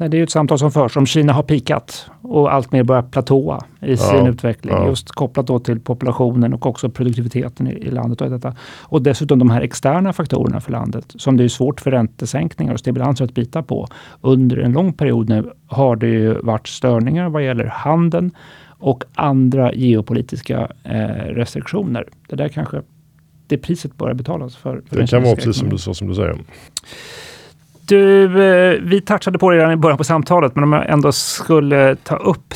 Nej, 0.00 0.08
det 0.08 0.18
är 0.18 0.22
ett 0.22 0.30
samtal 0.30 0.58
som 0.58 0.72
förs 0.72 0.96
om 0.96 1.06
Kina 1.06 1.32
har 1.32 1.42
pikat 1.42 2.10
och 2.22 2.54
allt 2.54 2.72
mer 2.72 2.82
börjar 2.82 3.02
platåa 3.02 3.64
i 3.80 3.96
sin 3.96 4.16
ja, 4.16 4.28
utveckling. 4.28 4.74
Ja. 4.74 4.88
Just 4.88 5.12
kopplat 5.12 5.46
då 5.46 5.58
till 5.58 5.80
populationen 5.80 6.54
och 6.54 6.66
också 6.66 6.88
produktiviteten 6.88 7.66
i, 7.66 7.70
i, 7.70 7.90
landet. 7.90 8.20
Och, 8.20 8.30
detta. 8.30 8.54
och 8.80 9.02
dessutom 9.02 9.38
de 9.38 9.50
här 9.50 9.60
externa 9.60 10.12
faktorerna 10.12 10.60
för 10.60 10.72
landet 10.72 11.04
som 11.16 11.36
det 11.36 11.44
är 11.44 11.48
svårt 11.48 11.80
för 11.80 11.90
räntesänkningar 11.90 12.72
och 12.72 12.80
stimulanser 12.80 13.24
att 13.24 13.34
bita 13.34 13.62
på. 13.62 13.86
Under 14.20 14.56
en 14.56 14.72
lång 14.72 14.92
period 14.92 15.28
nu 15.28 15.52
har 15.66 15.96
det 15.96 16.08
ju 16.08 16.34
varit 16.34 16.66
störningar 16.66 17.28
vad 17.28 17.44
gäller 17.44 17.66
handeln 17.66 18.30
och 18.68 19.04
andra 19.14 19.72
geopolitiska 19.72 20.68
eh, 20.84 20.98
restriktioner. 21.24 22.08
Det 22.28 22.36
där 22.36 22.48
kanske 22.48 22.82
det 23.46 23.58
priset 23.58 23.96
börjar 23.96 24.14
betalas 24.14 24.56
för. 24.56 24.82
för 24.86 25.00
det 25.00 25.06
kan 25.06 25.22
vara 25.22 25.34
precis 25.34 25.56
som 25.56 25.68
du, 25.68 25.78
sa, 25.78 25.94
som 25.94 26.08
du 26.08 26.14
säger. 26.14 26.36
Du, 27.88 28.24
eh, 28.24 28.80
vi 28.82 29.00
touchade 29.00 29.38
på 29.38 29.50
det 29.50 29.56
redan 29.56 29.72
i 29.72 29.76
början 29.76 29.98
på 29.98 30.04
samtalet, 30.04 30.54
men 30.54 30.64
om 30.64 30.72
jag 30.72 30.90
ändå 30.90 31.12
skulle 31.12 31.96
ta 31.96 32.16
upp 32.16 32.54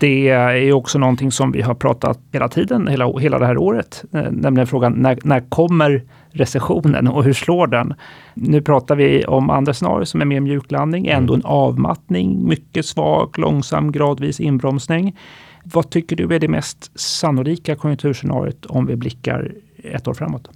det 0.00 0.28
är 0.28 0.72
också 0.72 0.98
någonting 0.98 1.32
som 1.32 1.52
vi 1.52 1.62
har 1.62 1.74
pratat 1.74 2.18
hela 2.32 2.48
tiden, 2.48 2.88
hela, 2.88 3.18
hela 3.18 3.38
det 3.38 3.46
här 3.46 3.58
året. 3.58 4.04
Eh, 4.12 4.30
nämligen 4.30 4.66
frågan 4.66 4.92
när, 4.92 5.18
när 5.22 5.40
kommer 5.40 6.02
recessionen 6.30 7.08
och 7.08 7.24
hur 7.24 7.32
slår 7.32 7.66
den? 7.66 7.94
Nu 8.34 8.62
pratar 8.62 8.96
vi 8.96 9.24
om 9.24 9.50
andra 9.50 9.74
scenarier 9.74 10.04
som 10.04 10.20
är 10.20 10.24
mer 10.24 10.40
mjuklandning, 10.40 11.06
ändå 11.06 11.34
en 11.34 11.44
avmattning, 11.44 12.48
mycket 12.48 12.86
svag, 12.86 13.38
långsam, 13.38 13.92
gradvis 13.92 14.40
inbromsning. 14.40 15.16
Vad 15.64 15.90
tycker 15.90 16.16
du 16.16 16.34
är 16.34 16.38
det 16.38 16.48
mest 16.48 17.00
sannolika 17.00 17.76
konjunkturscenariot 17.76 18.66
om 18.66 18.86
vi 18.86 18.96
blickar 18.96 19.52
ett 19.84 20.08
år 20.08 20.14
framåt? 20.14 20.50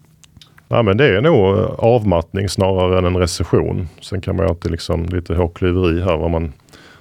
Ja, 0.73 0.83
men 0.83 0.97
det 0.97 1.17
är 1.17 1.21
nog 1.21 1.57
avmattning 1.79 2.49
snarare 2.49 2.99
än 2.99 3.05
en 3.05 3.17
recession. 3.17 3.89
Sen 4.01 4.21
kan 4.21 4.37
man 4.37 4.47
ju 4.47 4.51
alltid 4.51 4.71
liksom 4.71 5.05
lite 5.05 5.35
hårklyveri 5.35 6.01
här 6.01 6.17
vad 6.17 6.31
man, 6.31 6.53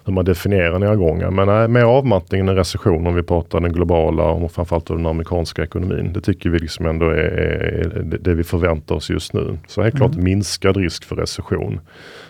hur 0.05 0.13
man 0.13 0.25
definierar 0.25 0.79
nedgången. 0.79 1.35
Men 1.35 1.47
nej, 1.47 1.67
mer 1.67 1.83
avmattning 1.83 2.41
än 2.41 2.49
en 2.49 2.55
recession 2.55 3.07
om 3.07 3.15
vi 3.15 3.23
pratar 3.23 3.59
den 3.59 3.73
globala 3.73 4.23
och 4.23 4.51
framförallt 4.51 4.87
den 4.87 5.05
amerikanska 5.05 5.63
ekonomin. 5.63 6.13
Det 6.13 6.21
tycker 6.21 6.49
vi 6.49 6.59
liksom 6.59 6.85
ändå 6.85 7.05
är, 7.05 7.15
är 7.15 8.03
det 8.19 8.33
vi 8.33 8.43
förväntar 8.43 8.95
oss 8.95 9.09
just 9.09 9.33
nu. 9.33 9.57
Så 9.67 9.81
helt 9.81 9.95
klart 9.95 10.13
mm. 10.13 10.23
minskad 10.23 10.77
risk 10.77 11.05
för 11.05 11.15
recession. 11.15 11.79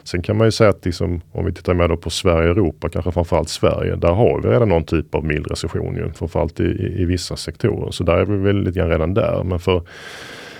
Sen 0.03 0.21
kan 0.21 0.37
man 0.37 0.47
ju 0.47 0.51
säga 0.51 0.69
att 0.69 0.85
liksom, 0.85 1.21
om 1.31 1.45
vi 1.45 1.53
tittar 1.53 1.73
mer 1.73 1.95
på 1.95 2.09
Sverige 2.09 2.49
och 2.49 2.57
Europa, 2.57 2.89
kanske 2.89 3.11
framförallt 3.11 3.49
Sverige, 3.49 3.95
där 3.95 4.11
har 4.11 4.41
vi 4.41 4.49
redan 4.49 4.69
någon 4.69 4.83
typ 4.83 5.15
av 5.15 5.25
mild 5.25 5.47
recession 5.49 5.95
ju, 5.95 6.11
framförallt 6.13 6.59
i, 6.59 6.63
i, 6.63 7.01
i 7.01 7.05
vissa 7.05 7.35
sektorer. 7.35 7.91
Så 7.91 8.03
där 8.03 8.17
är 8.17 8.25
vi 8.25 8.37
väl 8.37 8.63
lite 8.63 8.79
grann 8.79 8.89
redan 8.89 9.13
där. 9.13 9.43
Men 9.43 9.59
för 9.59 9.81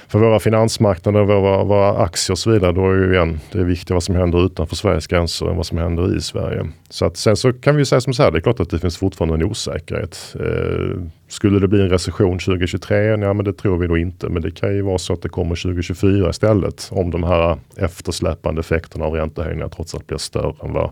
för 0.10 0.20
våra 0.20 0.40
finansmarknader, 0.40 1.24
våra, 1.24 1.64
våra 1.64 2.04
aktier 2.04 2.32
och 2.32 2.40
så 2.40 2.52
vidare, 2.52 2.72
då 2.72 2.92
är 2.92 2.96
ju 2.96 3.14
igen 3.14 3.40
det 3.52 3.60
är 3.60 3.64
viktigt 3.64 3.90
vad 3.90 4.04
som 4.04 4.16
händer 4.16 4.46
utanför 4.46 4.76
Sveriges 4.76 5.08
gränser 5.08 5.46
än 5.50 5.56
vad 5.56 5.66
som 5.66 5.78
händer 5.78 6.18
i 6.18 6.22
Sverige. 6.22 6.68
Så 6.90 7.06
att 7.06 7.18
sen 7.18 7.36
så 7.36 7.54
kan 7.54 7.76
vi 7.76 7.86
säga 7.86 8.02
som 8.02 8.14
så 8.14 8.24
här, 8.24 8.32
det 8.32 8.38
är 8.38 8.42
klart 8.42 8.60
att 8.60 8.70
det 8.70 8.80
finns 8.80 8.98
fortfarande 8.98 9.36
en 9.36 9.44
osäkerhet. 9.44 10.36
Eh, 10.40 11.02
skulle 11.28 11.60
det 11.60 11.68
bli 11.68 11.82
en 11.82 11.90
recession 11.90 12.40
2023? 12.40 12.98
Ja, 12.98 13.34
men 13.34 13.46
det 13.46 13.54
tror 13.54 13.78
vi 13.78 13.88
då 13.88 13.98
inte. 13.98 14.30
Men 14.30 14.42
det 14.42 14.52
kan 14.52 14.76
ju 14.76 14.82
vara 14.82 14.98
så 14.98 15.14
att 15.14 15.22
det 15.22 15.30
kommer 15.30 15.56
2024 15.56 16.30
istället 16.30 16.90
om 16.92 17.12
de 17.12 17.24
här 17.24 17.58
eftersläpande 17.78 18.60
effekterna 18.60 19.06
av 19.06 19.14
räntehöjningar 19.14 19.70
trots 19.70 19.96
allt 19.96 20.08
blir 20.08 20.18
större 20.18 20.54
än 20.64 20.74
vad 20.74 20.92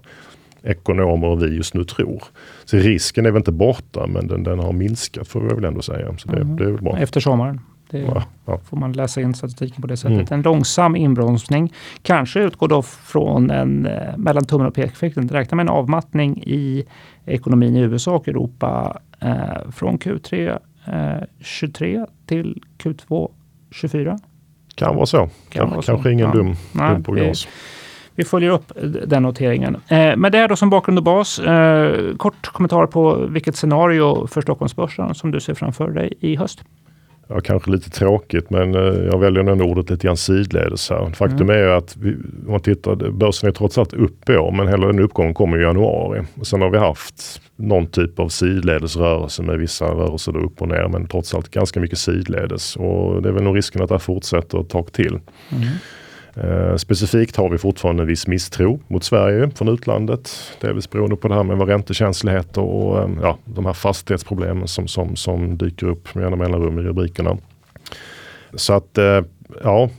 ekonomer 0.64 1.28
och 1.28 1.44
vi 1.44 1.56
just 1.56 1.74
nu 1.74 1.84
tror. 1.84 2.24
Så 2.66 2.78
risken 2.78 3.26
är 3.26 3.32
väl 3.32 3.40
inte 3.40 3.52
borta 3.52 4.08
men 4.08 4.28
den, 4.28 4.44
den 4.44 4.60
har 4.60 4.72
minskat 4.72 5.28
får 5.28 5.42
vi 5.42 5.48
väl 5.48 5.66
ändå 5.66 5.82
säga. 5.82 6.18
Så 6.18 6.30
det, 6.30 6.42
mm. 6.42 6.56
det 6.56 6.64
är 6.64 6.72
väl 6.72 6.82
bra. 6.82 6.98
Efter 6.98 7.20
sommaren? 7.20 7.60
Det 7.90 8.00
ja, 8.00 8.24
ja. 8.46 8.60
får 8.70 8.78
man 8.78 8.92
läsa 8.92 9.22
in 9.22 9.34
statistiken 9.34 9.82
på 9.82 9.88
det 9.88 9.98
sättet. 9.98 10.32
Mm. 10.32 10.40
En 10.40 10.42
långsam 10.42 10.96
inbromsning 10.96 11.74
kanske 12.02 12.40
utgår 12.40 12.68
då 12.68 12.82
från 12.82 13.52
en 13.52 13.86
eh, 13.86 14.18
mellan 14.18 14.46
tummen 14.46 14.68
och 14.68 14.74
pekfingret. 14.74 15.32
Räkna 15.32 15.56
med 15.56 15.64
en 15.64 15.70
avmattning 15.70 16.44
i 16.46 16.86
ekonomin 17.26 17.76
i 17.76 17.80
USA 17.80 18.16
och 18.16 18.28
Europa 18.28 19.00
eh, 19.20 19.72
från 19.72 20.00
Q3 20.00 20.60
eh, 20.86 21.24
23 21.40 22.06
till 22.26 22.64
Q2 22.78 23.32
24. 23.72 24.20
Kan 24.76 24.96
vara 24.96 25.06
så. 25.06 25.30
Kan 25.50 25.70
vara 25.70 25.82
kanske 25.82 26.04
så. 26.04 26.10
ingen 26.10 26.28
ja. 26.28 26.34
dum, 26.34 26.56
dum 26.74 27.04
prognos. 27.04 27.48
Vi 28.16 28.24
följer 28.24 28.50
upp 28.50 28.72
den 29.08 29.24
noteringen. 29.24 29.78
Eh, 29.88 30.16
med 30.16 30.32
det 30.32 30.48
då 30.48 30.56
som 30.56 30.70
bakgrund 30.70 30.98
och 30.98 31.04
bas, 31.04 31.40
eh, 31.40 32.16
kort 32.16 32.48
kommentar 32.48 32.86
på 32.86 33.16
vilket 33.16 33.56
scenario 33.56 34.28
för 34.28 34.42
Stockholmsbörsen 34.42 35.16
som 35.16 35.32
du 35.32 35.40
ser 35.40 35.54
framför 35.54 35.92
dig 35.92 36.14
i 36.20 36.36
höst? 36.36 36.64
Ja, 37.28 37.40
kanske 37.40 37.72
lite 37.72 37.90
tråkigt 37.90 38.50
men 38.50 38.76
eh, 38.76 38.82
jag 38.82 39.20
väljer 39.20 39.44
nog 39.44 39.62
ordet 39.62 39.90
lite 39.90 40.08
grann 40.08 40.18
sidledes 40.18 40.90
här. 40.90 41.12
Faktum 41.14 41.50
mm. 41.50 41.56
är 41.64 41.68
att 41.68 41.98
vi, 41.98 42.14
om 42.46 42.52
man 42.52 42.60
tittar, 42.60 43.12
börsen 43.12 43.50
är 43.50 43.54
trots 43.54 43.78
allt 43.78 43.94
uppe 43.94 44.34
i 44.34 44.38
år 44.38 44.52
men 44.52 44.68
hela 44.68 44.88
den 44.88 45.00
uppgången 45.00 45.34
kommer 45.34 45.60
i 45.60 45.62
januari. 45.62 46.22
Och 46.40 46.48
sen 46.48 46.62
har 46.62 46.70
vi 46.70 46.78
haft 46.78 47.42
någon 47.56 47.88
typ 47.88 48.20
av 48.20 48.30
sidledesrörelse 48.30 49.44
med 49.44 49.60
vissa 49.60 49.86
rörelser 49.86 50.32
då 50.32 50.40
upp 50.40 50.62
och 50.62 50.68
ner 50.68 50.88
men 50.88 51.08
trots 51.08 51.34
allt 51.34 51.52
ganska 51.52 51.80
mycket 51.80 52.00
sidledes. 52.00 52.76
Och 52.76 53.22
det 53.22 53.30
är 53.30 53.34
väl 53.34 53.44
nog 53.44 53.58
risken 53.58 53.82
att 53.82 53.90
det 53.90 53.96
här 53.96 54.00
fortsätter 54.00 54.62
ett 54.62 54.70
tag 54.70 54.92
till. 54.92 55.20
Mm. 55.50 55.68
Eh, 56.44 56.76
specifikt 56.76 57.36
har 57.36 57.50
vi 57.50 57.58
fortfarande 57.58 58.04
en 58.04 58.08
viss 58.08 58.28
misstro 58.28 58.80
mot 58.88 59.04
Sverige 59.04 59.50
från 59.56 59.68
utlandet. 59.68 60.32
Delvis 60.62 60.90
beroende 60.90 61.16
på 61.16 61.28
det 61.28 61.36
här 61.36 61.44
med 61.44 61.58
vår 61.58 61.66
räntekänslighet 61.66 62.58
och 62.58 63.00
eh, 63.00 63.10
ja, 63.22 63.38
de 63.46 63.66
här 63.66 63.74
fastighetsproblemen 63.74 64.68
som, 64.68 64.88
som, 64.88 65.16
som 65.16 65.58
dyker 65.58 65.88
upp 65.88 66.16
med 66.16 66.22
jämna 66.22 66.38
mellanrum 66.38 66.80
i 66.80 66.82
rubrikerna. 66.82 67.38
Så 68.54 68.74
att 68.74 68.98
eh, 68.98 69.22
ja, 69.64 69.90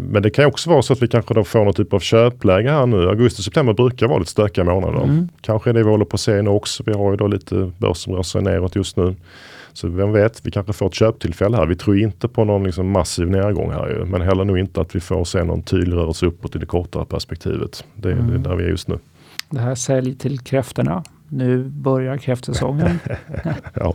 men 0.00 0.22
det 0.22 0.30
kan 0.30 0.44
också 0.44 0.70
vara 0.70 0.82
så 0.82 0.92
att 0.92 1.02
vi 1.02 1.08
kanske 1.08 1.34
då 1.34 1.44
får 1.44 1.64
någon 1.64 1.74
typ 1.74 1.92
av 1.92 2.00
köpläge 2.00 2.70
här 2.70 2.86
nu. 2.86 3.08
Augusti-september 3.08 3.72
brukar 3.72 4.06
vara 4.06 4.18
lite 4.18 4.30
stökiga 4.30 4.64
månader. 4.64 5.02
Mm. 5.02 5.28
Kanske 5.40 5.70
är 5.70 5.74
det 5.74 5.82
vi 5.82 5.90
håller 5.90 6.04
på 6.04 6.14
att 6.14 6.20
se 6.20 6.42
nu 6.42 6.50
också. 6.50 6.82
Vi 6.86 6.92
har 6.92 7.10
ju 7.10 7.16
då 7.16 7.26
lite 7.26 7.72
börs 7.78 7.96
som 7.96 8.14
rör 8.14 8.22
sig 8.22 8.42
neråt 8.42 8.76
just 8.76 8.96
nu. 8.96 9.14
Så 9.76 9.88
vem 9.88 10.12
vet, 10.12 10.46
vi 10.46 10.50
kanske 10.50 10.72
får 10.72 10.86
ett 10.86 10.94
köptillfälle 10.94 11.56
här. 11.56 11.66
Vi 11.66 11.76
tror 11.76 11.98
inte 11.98 12.28
på 12.28 12.44
någon 12.44 12.64
liksom 12.64 12.90
massiv 12.90 13.30
nedgång 13.30 13.72
här 13.72 13.88
ju, 13.88 14.04
men 14.04 14.20
heller 14.20 14.44
nog 14.44 14.58
inte 14.58 14.80
att 14.80 14.96
vi 14.96 15.00
får 15.00 15.24
se 15.24 15.44
någon 15.44 15.62
tydlig 15.62 15.96
rörelse 15.96 16.26
uppåt 16.26 16.56
i 16.56 16.58
det 16.58 16.66
kortare 16.66 17.04
perspektivet. 17.04 17.84
Det 17.94 18.08
är, 18.08 18.12
mm. 18.12 18.28
det 18.28 18.34
är 18.34 18.38
där 18.38 18.56
vi 18.56 18.64
är 18.64 18.68
just 18.68 18.88
nu. 18.88 18.98
Det 19.50 19.60
här 19.60 19.74
sälj 19.74 20.16
till 20.18 20.40
kräftorna. 20.40 21.04
Nu 21.28 21.64
börjar 21.64 22.16
kräftsäsongen. 22.16 22.98
ja. 23.74 23.94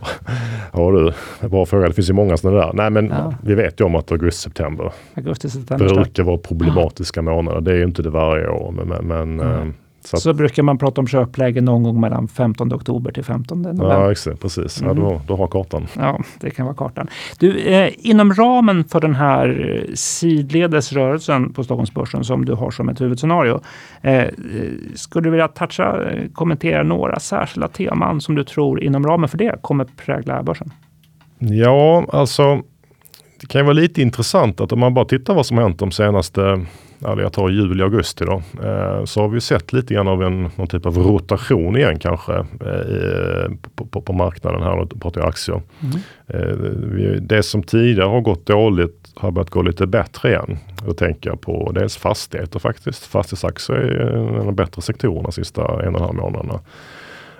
ja 0.74 0.92
du, 0.92 1.14
bra 1.50 1.66
fråga. 1.66 1.88
Det 1.88 1.94
finns 1.94 2.10
ju 2.10 2.14
många 2.14 2.38
sådana 2.38 2.66
där. 2.66 2.74
Nej 2.74 2.90
men 2.90 3.10
ja. 3.10 3.34
vi 3.44 3.56
vet 3.56 3.80
ju 3.80 3.86
om 3.86 3.96
att 3.96 4.12
augusti-september 4.12 4.92
augusti, 5.14 5.48
brukar 5.78 6.24
vara 6.24 6.38
problematiska 6.38 7.22
månader. 7.22 7.62
Det 7.62 7.72
är 7.72 7.76
ju 7.76 7.84
inte 7.84 8.02
det 8.02 8.10
varje 8.10 8.48
år. 8.48 8.72
Men, 8.72 9.08
men 9.08 9.40
mm. 9.40 9.74
Så, 10.04 10.18
så 10.18 10.34
brukar 10.34 10.64
man 10.64 10.78
prata 10.78 11.02
om 11.02 11.08
köpläge 11.08 11.62
någon 11.62 11.84
gång 11.84 12.02
mellan 12.02 12.28
15 12.28 12.74
oktober 12.74 13.12
till 13.12 13.24
15 13.24 13.62
november. 13.62 13.86
Ja, 13.86 14.12
exakt, 14.12 14.42
precis. 14.42 14.82
Mm. 14.82 14.98
Ja, 14.98 15.04
då, 15.04 15.22
då 15.28 15.36
har 15.36 15.48
kartan. 15.48 15.88
Ja, 15.98 16.20
det 16.40 16.50
kan 16.50 16.66
vara 16.66 16.76
kartan. 16.76 17.08
Du, 17.40 17.60
eh, 17.60 17.92
inom 17.98 18.34
ramen 18.34 18.84
för 18.84 19.00
den 19.00 19.16
här 19.16 19.78
eh, 19.88 19.94
sidledesrörelsen 19.94 21.54
på 21.54 21.64
Stockholmsbörsen 21.64 22.24
som 22.24 22.46
du 22.46 22.54
har 22.54 22.72
som 22.72 22.90
ett 22.90 23.02
huvudscenario. 23.02 23.62
Eh, 24.02 24.26
skulle 24.96 25.24
du 25.24 25.30
vilja 25.30 25.48
toucha, 25.48 26.12
eh, 26.12 26.30
kommentera 26.34 26.84
några 26.84 27.20
särskilda 27.20 27.68
teman 27.68 28.22
som 28.22 28.36
du 28.36 28.44
tror 28.44 28.84
inom 28.84 29.08
ramen 29.08 29.30
för 29.30 29.38
det 29.38 29.56
kommer 29.62 29.86
prägla 29.86 30.44
börsen? 30.44 30.72
Ja, 31.40 32.06
alltså 32.14 32.62
det 33.42 33.48
kan 33.48 33.62
ju 33.62 33.66
vara 33.66 33.74
lite 33.74 34.02
intressant 34.02 34.62
att 34.62 34.72
om 34.72 34.80
man 34.80 34.94
bara 34.94 35.06
tittar 35.06 35.34
vad 35.34 35.46
som 35.46 35.58
hänt 35.58 35.80
de 35.80 35.92
senaste 35.92 36.66
ja, 37.02 37.22
jag 37.22 37.34
tar 37.34 37.50
juli, 37.50 37.84
augusti 37.84 38.26
då, 38.26 38.42
eh, 38.64 39.06
så 39.06 39.22
har 39.22 39.28
vi 39.28 39.42
sett 39.42 39.74
lite 39.74 39.94
grann 39.94 40.08
av 40.08 40.24
en 40.24 40.50
någon 40.56 40.68
typ 40.68 40.86
av 40.86 40.98
rotation 40.98 41.78
igen 41.78 42.00
kanske 42.00 42.34
eh, 42.36 43.52
på, 43.76 43.86
på, 43.86 44.02
på, 44.02 44.14
marknaden 44.14 44.64
här, 44.64 44.86
då 44.86 45.00
pratar 45.00 45.22
jag 45.22 45.30
aktier. 45.30 45.62
Mm. 45.82 46.00
Eh, 46.28 47.22
det 47.22 47.44
som 47.44 47.64
tidigare 47.64 48.10
har 48.10 48.22
gått 48.22 48.46
dåligt 48.46 49.12
har 49.16 49.32
börjat 49.32 49.50
gå 49.50 49.62
lite 49.62 49.88
bättre 49.88 50.30
igen. 50.30 50.58
Då 50.86 50.94
tänker 50.94 51.30
jag 51.30 51.42
på 51.42 51.72
dels 51.76 51.98
fastigheter 51.98 52.60
faktiskt. 52.60 53.06
Fastighetsaktier 53.06 53.78
är 53.78 54.18
en 54.18 54.40
av 54.40 54.46
de 54.46 54.56
bättre 54.56 54.82
sektorerna 54.82 55.22
de 55.22 55.32
sista 55.32 55.62
en 55.62 55.96
och 55.96 56.02
en 56.02 56.06
halv 56.06 56.16
månaderna. 56.16 56.60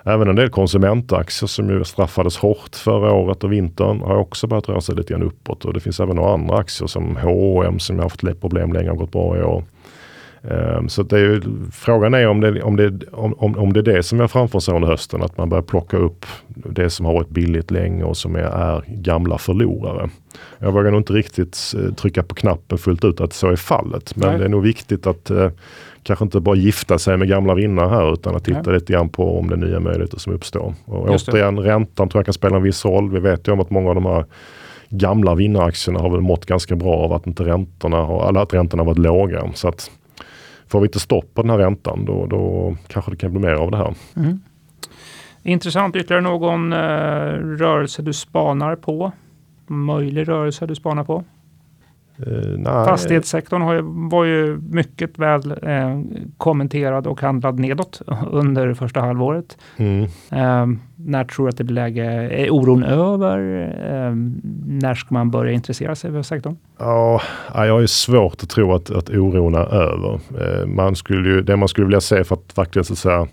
Även 0.04 0.28
en 0.28 0.36
del 0.36 0.50
konsumentaktier 0.50 1.46
som 1.46 1.70
ju 1.70 1.84
straffades 1.84 2.36
hårt 2.36 2.76
förra 2.76 3.12
året 3.12 3.44
och 3.44 3.52
vintern 3.52 4.00
har 4.00 4.16
också 4.16 4.46
börjat 4.46 4.68
röra 4.68 4.80
sig 4.80 4.94
lite 4.94 5.12
grann 5.12 5.22
uppåt. 5.22 5.64
Och 5.64 5.74
det 5.74 5.80
finns 5.80 6.00
även 6.00 6.16
några 6.16 6.32
andra 6.32 6.56
aktier 6.56 6.86
som 6.86 7.16
H&M 7.16 7.78
som 7.78 7.96
har 7.96 8.02
haft 8.02 8.40
problem 8.40 8.72
länge 8.72 8.90
och 8.90 8.96
gått 8.96 9.12
bra 9.12 9.38
i 9.38 9.42
år. 9.42 9.64
Um, 10.44 10.88
så 10.88 11.02
det 11.02 11.18
är 11.18 11.42
frågan 11.72 12.14
är 12.14 12.28
om 12.28 12.40
det, 12.40 12.62
om, 12.62 12.76
det, 12.76 13.04
om, 13.12 13.34
om 13.58 13.72
det 13.72 13.80
är 13.80 13.94
det 13.94 14.02
som 14.02 14.20
har 14.20 14.28
framför 14.28 14.58
oss 14.58 14.68
under 14.68 14.88
hösten. 14.88 15.22
Att 15.22 15.38
man 15.38 15.48
börjar 15.48 15.62
plocka 15.62 15.96
upp 15.96 16.26
det 16.48 16.90
som 16.90 17.06
har 17.06 17.12
varit 17.12 17.28
billigt 17.28 17.70
länge 17.70 18.04
och 18.04 18.16
som 18.16 18.36
är, 18.36 18.40
är 18.40 18.84
gamla 18.88 19.38
förlorare. 19.38 20.10
Jag 20.58 20.72
vågar 20.72 20.90
nog 20.90 21.00
inte 21.00 21.12
riktigt 21.12 21.72
uh, 21.76 21.94
trycka 21.94 22.22
på 22.22 22.34
knappen 22.34 22.78
fullt 22.78 23.04
ut 23.04 23.20
att 23.20 23.32
så 23.32 23.48
är 23.48 23.56
fallet. 23.56 24.16
Men 24.16 24.28
Nej. 24.28 24.38
det 24.38 24.44
är 24.44 24.48
nog 24.48 24.62
viktigt 24.62 25.06
att 25.06 25.30
uh, 25.30 25.48
kanske 26.02 26.24
inte 26.24 26.40
bara 26.40 26.56
gifta 26.56 26.98
sig 26.98 27.16
med 27.16 27.28
gamla 27.28 27.54
vinnare 27.54 27.88
här 27.88 28.12
utan 28.12 28.36
att 28.36 28.44
titta 28.44 28.62
ja. 28.64 28.72
lite 28.72 28.92
grann 28.92 29.08
på 29.08 29.38
om 29.38 29.48
det 29.48 29.54
är 29.54 29.58
nya 29.58 29.80
möjligheter 29.80 30.18
som 30.18 30.32
uppstår. 30.32 30.74
Och 30.84 31.08
återigen, 31.08 31.58
räntan 31.58 32.08
tror 32.08 32.18
jag 32.18 32.26
kan 32.26 32.34
spela 32.34 32.56
en 32.56 32.62
viss 32.62 32.84
roll. 32.84 33.10
Vi 33.10 33.20
vet 33.20 33.48
ju 33.48 33.52
om 33.52 33.60
att 33.60 33.70
många 33.70 33.88
av 33.88 33.94
de 33.94 34.06
här 34.06 34.24
gamla 34.88 35.34
vinnaraktierna 35.34 36.00
har 36.00 36.10
väl 36.10 36.20
mått 36.20 36.46
ganska 36.46 36.76
bra 36.76 36.94
av 36.94 37.12
att 37.12 37.26
inte 37.26 37.44
räntorna 37.44 37.96
har, 37.96 38.28
eller 38.28 38.40
att 38.40 38.54
räntorna 38.54 38.84
varit 38.84 38.98
låga. 38.98 39.50
Så 39.54 39.68
att 39.68 39.90
får 40.72 40.80
vi 40.80 40.86
inte 40.86 41.00
stopp 41.00 41.34
på 41.34 41.42
den 41.42 41.50
här 41.50 41.58
räntan 41.58 42.04
då, 42.04 42.26
då 42.26 42.76
kanske 42.86 43.10
det 43.10 43.16
kan 43.16 43.30
bli 43.30 43.40
mer 43.40 43.54
av 43.54 43.70
det 43.70 43.76
här. 43.76 43.94
Mm. 44.16 44.40
Intressant. 45.42 45.96
Ytterligare 45.96 46.22
någon 46.22 46.72
eh, 46.72 46.78
rörelse 47.58 48.02
du 48.02 48.12
spanar 48.12 48.76
på? 48.76 49.12
Möjlig 49.66 50.28
rörelse 50.28 50.66
du 50.66 50.74
spanar 50.74 51.04
på? 51.04 51.24
Uh, 52.26 52.64
Fastighetssektorn 52.64 53.62
har 53.62 53.74
ju, 53.74 53.80
var 53.84 54.24
ju 54.24 54.60
mycket 54.70 55.18
väl 55.18 55.50
eh, 55.62 56.00
kommenterad 56.36 57.06
och 57.06 57.20
handlad 57.20 57.58
nedåt 57.58 58.02
under 58.30 58.74
första 58.74 59.00
halvåret. 59.00 59.58
Mm. 59.76 60.02
Eh, 60.30 60.66
när 60.96 61.24
tror 61.24 61.46
du 61.46 61.50
att 61.50 61.56
det 61.56 61.64
blir 61.64 61.74
läge? 61.74 62.04
Är 62.04 62.50
oron 62.50 62.84
över? 62.84 63.38
Eh, 63.90 64.14
när 64.66 64.94
ska 64.94 65.14
man 65.14 65.30
börja 65.30 65.52
intressera 65.52 65.94
sig 65.94 66.10
för 66.10 66.22
sektorn? 66.22 66.56
Ja, 66.78 67.20
jag 67.54 67.74
har 67.74 67.86
svårt 67.86 68.42
att 68.42 68.50
tro 68.50 68.74
att, 68.74 68.90
att 68.90 69.10
oron 69.10 69.54
är 69.54 69.74
över. 69.74 70.20
Eh, 70.40 70.66
man 70.66 70.96
skulle 70.96 71.28
ju, 71.28 71.42
det 71.42 71.56
man 71.56 71.68
skulle 71.68 71.86
vilja 71.86 72.00
se 72.00 72.24
för 72.24 72.34
att 72.34 72.52
faktiskt 72.52 72.86
så 72.86 72.92
att 72.92 72.98
säga 72.98 73.26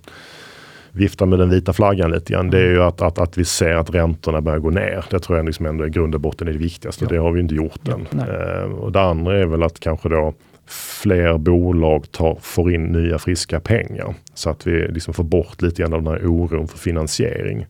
vifta 0.91 1.25
med 1.25 1.39
den 1.39 1.49
vita 1.49 1.73
flaggan 1.73 2.11
lite 2.11 2.33
grann. 2.33 2.49
Det 2.49 2.59
är 2.59 2.69
ju 2.69 2.83
att, 2.83 3.01
att, 3.01 3.19
att 3.19 3.37
vi 3.37 3.45
ser 3.45 3.75
att 3.75 3.89
räntorna 3.89 4.41
börjar 4.41 4.59
gå 4.59 4.69
ner. 4.69 5.05
Det 5.09 5.19
tror 5.19 5.37
jag 5.37 5.45
liksom 5.45 5.65
ändå 5.65 5.87
i 5.87 5.89
grund 5.89 6.15
och 6.15 6.21
botten 6.21 6.47
är 6.47 6.51
det 6.51 6.57
viktigaste. 6.57 7.05
Ja. 7.05 7.09
Det 7.09 7.17
har 7.17 7.31
vi 7.31 7.39
inte 7.39 7.55
gjort 7.55 7.87
än. 7.87 8.19
Eh, 8.19 8.71
och 8.71 8.91
det 8.91 9.01
andra 9.01 9.39
är 9.39 9.45
väl 9.45 9.63
att 9.63 9.79
kanske 9.79 10.09
då 10.09 10.33
fler 10.69 11.37
bolag 11.37 12.11
tar, 12.11 12.37
får 12.41 12.73
in 12.73 12.83
nya 12.83 13.19
friska 13.19 13.59
pengar. 13.59 14.15
Så 14.33 14.49
att 14.49 14.67
vi 14.67 14.87
liksom 14.87 15.13
får 15.13 15.23
bort 15.23 15.61
lite 15.61 15.81
grann 15.81 15.93
av 15.93 16.03
den 16.03 16.13
här 16.13 16.27
oron 16.27 16.67
för 16.67 16.77
finansiering. 16.77 17.65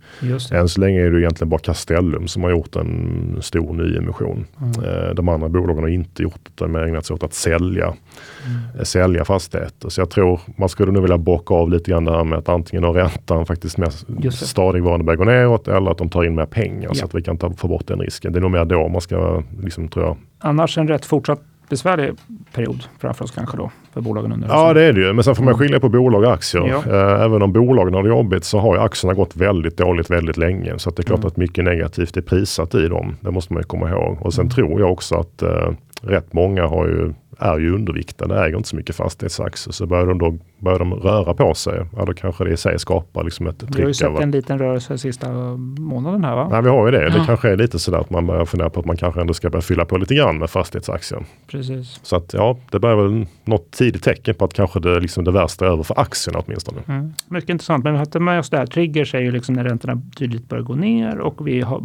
Än 0.52 0.70
så 0.70 0.82
länge 0.82 1.02
är 1.02 1.12
det 1.12 1.20
egentligen 1.20 1.50
bara 1.50 1.60
Castellum 1.60 2.28
som 2.28 2.44
har 2.44 2.50
gjort 2.50 2.76
en 2.76 3.38
stor 3.42 3.74
nyemission. 3.74 4.46
Mm. 4.62 4.84
Eh, 4.84 5.14
de 5.14 5.30
andra 5.30 5.50
bolagen 5.50 5.84
har 5.84 5.90
inte 5.90 6.24
gjort 6.24 6.40
det, 6.44 6.66
de 6.66 6.76
har 6.76 6.82
ägnat 6.82 7.06
sig 7.06 7.14
åt 7.14 7.24
att 7.24 7.34
sälja, 7.34 7.86
mm. 7.86 8.86
sälja 8.86 9.26
fastigheter. 9.26 9.90
Så 9.90 10.02
jag 10.02 10.10
tror 10.10 10.40
man 10.56 10.70
skulle 10.70 10.92
nog 10.92 11.02
vilja 11.02 11.18
bocka 11.18 11.54
av 11.54 11.70
lite 11.70 11.92
grann 11.92 12.06
det 12.06 12.12
här 12.12 12.24
med 12.24 12.40
att 12.40 12.50
antingen 12.50 12.84
har 12.84 12.94
räntan 12.94 13.46
faktiskt 13.46 13.78
mer 13.78 14.30
stadigvarande 14.30 15.04
börjar 15.06 15.18
gå 15.18 15.24
neråt 15.24 15.68
eller 15.68 15.92
att 15.92 15.98
de 15.98 16.10
tar 16.10 16.24
in 16.24 16.36
mer 16.36 16.46
pengar 16.46 16.90
ja. 16.90 16.94
så 16.94 17.06
att 17.06 17.16
vi 17.16 17.22
kan 17.22 17.38
ta, 17.38 17.54
få 17.54 17.68
bort 17.68 17.88
den 17.88 18.00
risken. 18.00 18.34
det 18.34 18.40
är 18.40 18.42
nog 18.42 18.52
mer 18.52 18.66
då 18.66 18.88
man 18.88 19.02
ska, 19.02 19.44
liksom, 19.64 19.88
tror 19.88 20.06
jag. 20.06 20.18
Annars 20.40 20.78
en 20.78 20.88
rätt 20.88 21.06
fortsatt 21.06 21.42
besvärlig 21.70 22.12
period 22.54 22.84
framför 23.00 23.26
oss 23.26 23.32
kanske 23.32 23.58
då 23.58 23.72
för 23.94 24.02
bolagen 24.02 24.32
under 24.32 24.48
Ja 24.48 24.74
det 24.74 24.84
är 24.84 24.94
det 24.94 25.02
ju, 25.02 25.14
men 25.14 25.24
sen 25.24 25.36
får 25.36 25.44
man 25.44 25.58
skilja 25.58 25.80
på 25.80 25.90
bolag 25.90 26.24
och 26.24 26.34
aktier. 26.34 26.68
Ja. 26.68 26.94
Eh, 26.94 27.26
även 27.26 27.42
om 27.42 27.54
bolagen 27.54 27.94
har 27.94 28.04
det 28.04 28.10
jobbigt 28.10 28.44
så 28.44 28.60
har 28.60 28.76
ju 28.76 28.82
aktierna 28.82 29.14
gått 29.14 29.36
väldigt 29.36 29.78
dåligt 29.78 30.10
väldigt 30.10 30.38
länge. 30.38 30.80
Så 30.80 30.90
det 30.90 31.02
är 31.02 31.04
klart 31.04 31.20
mm. 31.20 31.28
att 31.28 31.38
mycket 31.38 31.64
negativt 31.64 32.18
är 32.18 32.22
prissatt 32.22 32.76
i 32.76 32.88
dem. 32.88 33.16
Det 33.22 33.32
måste 33.32 33.54
man 33.54 33.62
ju 33.62 33.68
komma 33.68 33.90
ihåg. 33.90 34.18
Och 34.22 34.34
sen 34.34 34.42
mm. 34.42 34.52
tror 34.52 34.80
jag 34.80 34.92
också 34.92 35.16
att 35.16 35.44
uh, 35.44 35.72
rätt 36.02 36.34
många 36.34 36.68
har 36.68 36.88
ju 36.88 37.14
är 37.40 37.60
ju 37.60 37.76
underviktade, 37.76 38.46
äger 38.46 38.58
inte 38.58 38.70
så 38.70 38.76
mycket 38.76 38.96
fastighetsaktier. 38.96 39.72
Så 39.74 39.86
börjar 39.86 40.06
de 40.06 40.18
då 40.18 40.38
börjar 40.60 40.80
de 40.80 40.94
röra 40.94 41.34
på 41.34 41.54
sig, 41.54 41.86
ja 41.98 42.06
då 42.06 42.14
kanske 42.14 42.44
det 42.44 42.52
i 42.52 42.58
sig 42.58 42.80
skapar 42.80 43.24
liksom 43.24 43.48
ett 43.48 43.60
tryck. 43.60 43.78
Vi 43.78 43.82
har 43.82 43.88
ju 43.88 43.94
sett 43.94 44.20
en 44.20 44.32
liten 44.32 44.60
rörelse 44.60 44.98
sista 44.98 45.32
månaden 45.78 46.24
här 46.24 46.36
va? 46.36 46.50
Nej, 46.52 46.62
vi 46.62 46.70
har 46.70 46.86
ju 46.86 46.92
det. 46.92 47.04
Ja. 47.04 47.10
Det 47.10 47.24
kanske 47.26 47.50
är 47.50 47.58
lite 47.58 47.80
sådär 47.80 47.98
att 47.98 48.10
man 48.10 48.28
börjar 48.28 48.46
fundera 48.46 48.70
på 48.70 48.80
att 48.80 48.86
man 48.86 48.98
kanske 48.98 49.22
ändå 49.22 49.34
ska 49.34 49.50
börja 49.50 49.62
fylla 49.62 49.86
på 49.86 49.98
lite 49.98 50.16
grann 50.16 50.38
med 50.38 50.50
fastighetsaktier. 50.50 51.24
Precis. 51.48 52.00
Så 52.04 52.16
att 52.16 52.34
ja, 52.34 52.58
det 52.72 52.80
börjar 52.80 52.96
väl 52.96 53.26
något 53.46 53.72
tidigt 53.72 54.04
tecken 54.04 54.36
på 54.36 54.46
att 54.46 54.54
kanske 54.54 54.80
det, 54.80 55.00
liksom 55.00 55.24
det 55.24 55.32
värsta 55.32 55.66
är 55.66 55.70
över 55.70 55.84
för 55.84 56.00
aktierna 56.00 56.40
åtminstone. 56.46 56.82
Mm. 56.88 57.14
Mycket 57.28 57.50
intressant, 57.50 57.84
men 57.84 57.94
vi 57.94 58.00
har 58.00 58.20
med 58.20 58.40
oss 58.40 58.50
det 58.50 58.58
här. 58.58 58.66
Triggers 58.66 59.16
är 59.16 59.20
ju 59.20 59.32
liksom 59.32 59.56
när 59.56 59.64
räntorna 59.64 60.02
tydligt 60.18 60.50
börjar 60.50 60.64
gå 60.64 60.76
ner 60.76 61.20
och 61.20 61.48
vi 61.48 61.62
har, 61.62 61.84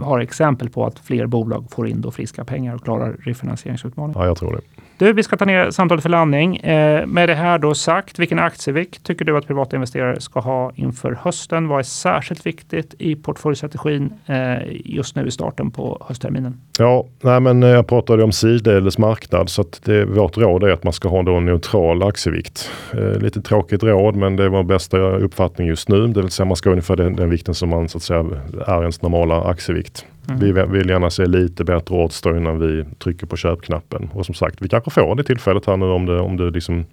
har 0.00 0.20
exempel 0.20 0.68
på 0.70 0.86
att 0.86 0.98
fler 0.98 1.26
bolag 1.26 1.66
får 1.70 1.88
in 1.88 2.00
då 2.00 2.10
friska 2.10 2.44
pengar 2.44 2.74
och 2.74 2.84
klarar 2.84 3.16
refinansieringsutmaningen. 3.20 4.20
Ja, 4.20 4.26
jag 4.26 4.36
tror 4.36 4.52
det. 4.52 4.82
Du, 4.98 5.12
vi 5.12 5.22
ska 5.22 5.36
ta 5.36 5.44
ner 5.44 5.70
samtalet 5.70 6.02
för 6.02 6.10
landning. 6.10 6.56
Eh, 6.56 7.06
med 7.06 7.28
det 7.28 7.34
här 7.34 7.58
då 7.58 7.74
sagt, 7.74 8.18
vilken 8.18 8.38
aktievikt 8.38 9.04
tycker 9.04 9.24
du 9.24 9.36
att 9.36 9.46
privata 9.46 9.76
investerare 9.76 10.20
ska 10.20 10.40
ha 10.40 10.72
inför 10.74 11.18
hösten? 11.22 11.68
Vad 11.68 11.78
är 11.78 11.82
särskilt 11.82 12.46
viktigt 12.46 12.94
i 12.98 13.16
portföljstrategin 13.16 14.12
eh, 14.26 14.56
just 14.68 15.16
nu 15.16 15.26
i 15.26 15.30
starten 15.30 15.70
på 15.70 16.06
höstterminen? 16.08 16.60
Ja, 16.78 17.06
nej 17.20 17.40
men 17.40 17.62
eh, 17.62 17.68
jag 17.68 17.86
pratade 17.86 18.24
om 18.24 18.32
sidledes 18.32 18.98
marknad 18.98 19.48
så 19.48 19.60
att 19.60 19.80
det, 19.84 20.04
vårt 20.04 20.36
råd 20.36 20.62
är 20.62 20.68
att 20.68 20.84
man 20.84 20.92
ska 20.92 21.08
ha 21.08 21.22
då 21.22 21.34
en 21.34 21.44
neutral 21.44 22.02
aktievikt. 22.02 22.70
Eh, 22.92 23.18
lite 23.18 23.42
tråkigt 23.42 23.82
råd 23.82 24.16
men 24.16 24.36
det 24.36 24.48
var 24.48 24.62
bästa 24.62 24.98
uppfattning 24.98 25.68
just 25.68 25.88
nu. 25.88 26.06
Det 26.06 26.22
vill 26.22 26.30
säga 26.30 26.46
man 26.46 26.56
ska 26.56 26.68
ha 26.68 26.72
ungefär 26.72 26.96
den, 26.96 27.16
den 27.16 27.30
vikten 27.30 27.54
som 27.54 27.68
man 27.68 27.88
så 27.88 27.98
att 27.98 28.02
säga 28.02 28.24
är 28.66 28.80
ens 28.80 29.02
normala 29.02 29.40
aktievikt. 29.40 30.06
Mm. 30.28 30.40
Vi 30.40 30.78
vill 30.78 30.88
gärna 30.88 31.10
se 31.10 31.26
lite 31.26 31.64
bättre 31.64 31.94
odds 31.94 32.22
då 32.22 32.36
innan 32.36 32.58
vi 32.58 32.84
trycker 32.98 33.26
på 33.26 33.36
köpknappen. 33.36 34.10
Och 34.12 34.26
som 34.26 34.34
sagt, 34.34 34.56
vi 34.62 34.68
kanske 34.68 34.90
får 34.90 35.14
det 35.14 35.24
tillfället 35.24 35.66
här 35.66 35.76
nu 35.76 35.86
om 35.86 36.06
det, 36.06 36.20
om 36.20 36.36
det 36.36 36.50
liksom 36.50 36.84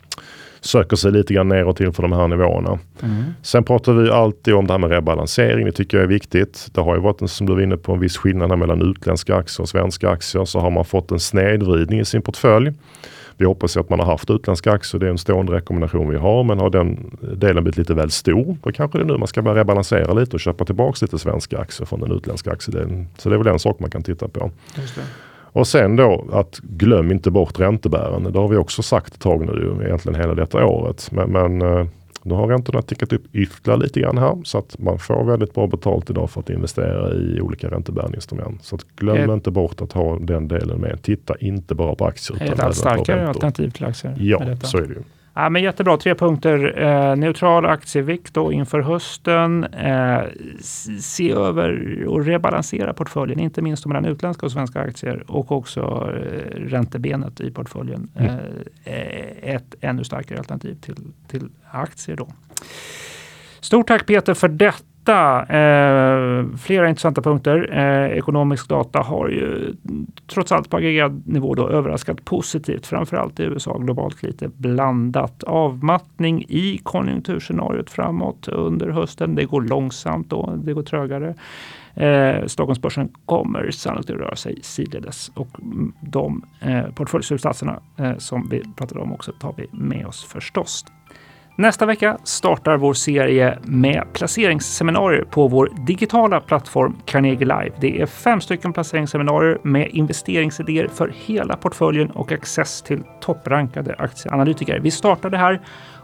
söker 0.61 0.95
sig 0.95 1.11
lite 1.11 1.33
grann 1.33 1.47
neråt 1.47 1.79
inför 1.79 2.03
de 2.03 2.11
här 2.11 2.27
nivåerna. 2.27 2.79
Mm. 3.01 3.23
Sen 3.41 3.63
pratar 3.63 3.93
vi 3.93 4.09
alltid 4.09 4.53
om 4.53 4.67
det 4.67 4.73
här 4.73 4.79
med 4.79 4.89
rebalansering. 4.89 5.65
Det 5.65 5.71
tycker 5.71 5.97
jag 5.97 6.03
är 6.03 6.07
viktigt. 6.07 6.67
Det 6.73 6.81
har 6.81 6.95
ju 6.95 7.01
varit, 7.01 7.21
en, 7.21 7.27
som 7.27 7.47
du 7.47 7.53
var 7.53 7.61
inne 7.61 7.77
på, 7.77 7.93
en 7.93 7.99
viss 7.99 8.17
skillnad 8.17 8.59
mellan 8.59 8.81
utländska 8.81 9.35
aktier 9.35 9.61
och 9.61 9.69
svenska 9.69 10.09
aktier. 10.09 10.45
Så 10.45 10.59
har 10.59 10.71
man 10.71 10.85
fått 10.85 11.11
en 11.11 11.19
snedvridning 11.19 11.99
i 11.99 12.05
sin 12.05 12.21
portfölj. 12.21 12.71
Vi 13.43 13.47
hoppas 13.47 13.77
att 13.77 13.89
man 13.89 13.99
har 13.99 14.05
haft 14.05 14.29
utländska 14.29 14.71
aktier. 14.71 14.99
Det 14.99 15.05
är 15.05 15.09
en 15.09 15.17
stående 15.17 15.53
rekommendation 15.53 16.09
vi 16.09 16.17
har. 16.17 16.43
Men 16.43 16.59
har 16.59 16.69
den 16.69 17.17
delen 17.21 17.63
blivit 17.63 17.77
lite 17.77 17.93
väl 17.93 18.11
stor, 18.11 18.57
då 18.63 18.71
kanske 18.71 18.97
det 18.97 19.03
är 19.03 19.05
nu 19.05 19.17
man 19.17 19.27
ska 19.27 19.41
börja 19.41 19.59
rebalansera 19.59 20.13
lite 20.13 20.35
och 20.35 20.39
köpa 20.39 20.65
tillbaka 20.65 20.97
lite 21.01 21.19
svenska 21.19 21.59
aktier 21.59 21.85
från 21.85 21.99
den 21.99 22.11
utländska 22.11 22.51
aktiedelen. 22.51 23.07
Så 23.17 23.29
det 23.29 23.35
är 23.35 23.37
väl 23.37 23.47
en 23.47 23.59
sak 23.59 23.79
man 23.79 23.89
kan 23.89 24.03
titta 24.03 24.27
på. 24.27 24.51
Och 25.35 25.67
sen 25.67 25.95
då 25.95 26.25
att 26.31 26.59
glöm 26.59 27.11
inte 27.11 27.31
bort 27.31 27.59
räntebärande. 27.59 28.31
Det 28.31 28.39
har 28.39 28.47
vi 28.47 28.57
också 28.57 28.83
sagt 28.83 29.13
ett 29.13 29.21
tag 29.21 29.45
nu, 29.45 29.85
egentligen 29.85 30.21
hela 30.21 30.35
detta 30.35 30.65
året. 30.65 31.09
Men, 31.11 31.31
men 31.31 31.61
eh, 31.61 31.85
nu 32.25 32.33
har 32.33 32.47
räntorna 32.47 32.81
tickat 32.81 33.13
upp 33.13 33.23
ytterligare 33.33 33.79
lite 33.79 33.99
grann 33.99 34.17
här 34.17 34.37
så 34.43 34.57
att 34.57 34.79
man 34.79 34.99
får 34.99 35.23
väldigt 35.23 35.53
bra 35.53 35.67
betalt 35.67 36.09
idag 36.09 36.29
för 36.29 36.39
att 36.39 36.49
investera 36.49 37.13
i 37.13 37.41
olika 37.41 37.69
räntebärande 37.69 38.17
instrument. 38.17 38.63
Så 38.63 38.77
glöm 38.95 39.29
ett, 39.29 39.33
inte 39.33 39.51
bort 39.51 39.81
att 39.81 39.91
ha 39.91 40.19
den 40.19 40.47
delen 40.47 40.81
med. 40.81 41.01
Titta 41.01 41.35
inte 41.39 41.75
bara 41.75 41.95
på 41.95 42.05
aktier. 42.05 42.35
Utan 42.35 42.53
ett 42.53 42.59
allt 42.59 42.75
starkare 42.75 43.27
alternativ 43.27 43.69
till 43.69 43.85
aktier. 43.85 44.15
Ja, 44.19 44.57
så 44.61 44.77
är 44.77 44.81
det 44.81 44.93
ju. 44.93 45.03
Ja, 45.35 45.49
men 45.49 45.63
jättebra, 45.63 45.97
tre 45.97 46.15
punkter. 46.15 46.81
Eh, 46.81 47.15
neutral 47.15 47.65
aktievikt 47.65 48.33
då 48.33 48.51
inför 48.51 48.79
hösten. 48.79 49.63
Eh, 49.63 50.21
se 50.99 51.31
över 51.31 52.03
och 52.07 52.25
rebalansera 52.25 52.93
portföljen, 52.93 53.39
inte 53.39 53.61
minst 53.61 53.85
mellan 53.85 54.05
utländska 54.05 54.45
och 54.45 54.51
svenska 54.51 54.79
aktier 54.79 55.31
och 55.31 55.51
också 55.51 55.81
eh, 55.81 56.59
räntebenet 56.59 57.41
i 57.41 57.51
portföljen. 57.51 58.09
Mm. 58.15 58.35
Eh, 58.83 59.55
ett 59.55 59.75
ännu 59.81 60.03
starkare 60.03 60.39
alternativ 60.39 60.75
till, 60.81 60.95
till 61.27 61.49
aktier 61.71 62.15
då. 62.15 62.27
Stort 63.59 63.87
tack 63.87 64.05
Peter 64.05 64.33
för 64.33 64.47
detta 64.47 64.83
data, 65.05 65.45
eh, 65.57 66.45
flera 66.57 66.89
intressanta 66.89 67.21
punkter. 67.21 67.69
Eh, 67.73 68.17
ekonomisk 68.17 68.69
data 68.69 68.99
har 68.99 69.29
ju 69.29 69.75
trots 70.27 70.51
allt 70.51 70.69
på 70.69 70.77
aggregerad 70.77 71.27
nivå 71.27 71.55
då 71.55 71.69
överraskat 71.69 72.25
positivt, 72.25 72.85
framförallt 72.85 73.39
i 73.39 73.43
USA, 73.43 73.77
globalt 73.77 74.23
lite 74.23 74.47
blandat. 74.47 75.43
Avmattning 75.43 76.45
i 76.49 76.79
konjunkturscenariot 76.83 77.89
framåt 77.89 78.47
under 78.47 78.89
hösten. 78.89 79.35
Det 79.35 79.45
går 79.45 79.61
långsamt 79.61 80.29
då, 80.29 80.59
det 80.63 80.73
går 80.73 80.83
trögare. 80.83 81.35
Eh, 81.95 82.45
Stockholmsbörsen 82.45 83.09
kommer 83.25 83.71
sannolikt 83.71 84.09
att 84.09 84.15
röra 84.15 84.35
sig 84.35 84.59
sidledes 84.61 85.31
och 85.35 85.47
de 86.01 86.45
eh, 86.59 86.83
portföljslutsatserna 86.95 87.79
eh, 87.97 88.17
som 88.17 88.47
vi 88.49 88.63
pratade 88.75 89.01
om 89.01 89.13
också 89.13 89.31
tar 89.31 89.53
vi 89.57 89.67
med 89.71 90.05
oss 90.05 90.23
förstås. 90.23 90.85
Nästa 91.55 91.85
vecka 91.85 92.17
startar 92.23 92.77
vår 92.77 92.93
serie 92.93 93.59
med 93.63 94.03
placeringsseminarier 94.13 95.23
på 95.23 95.47
vår 95.47 95.69
digitala 95.87 96.39
plattform 96.39 96.95
Carnegie 97.05 97.45
Live. 97.45 97.71
Det 97.81 98.01
är 98.01 98.05
fem 98.05 98.41
stycken 98.41 98.73
placeringsseminarier 98.73 99.57
med 99.63 99.89
investeringsidéer 99.89 100.87
för 100.87 101.13
hela 101.25 101.57
portföljen 101.57 102.11
och 102.11 102.31
access 102.31 102.81
till 102.81 103.03
topprankade 103.21 103.95
aktieanalytiker. 103.97 104.79
Vi 104.79 104.91
startar 104.91 105.29
det 105.29 105.37
här 105.37 105.61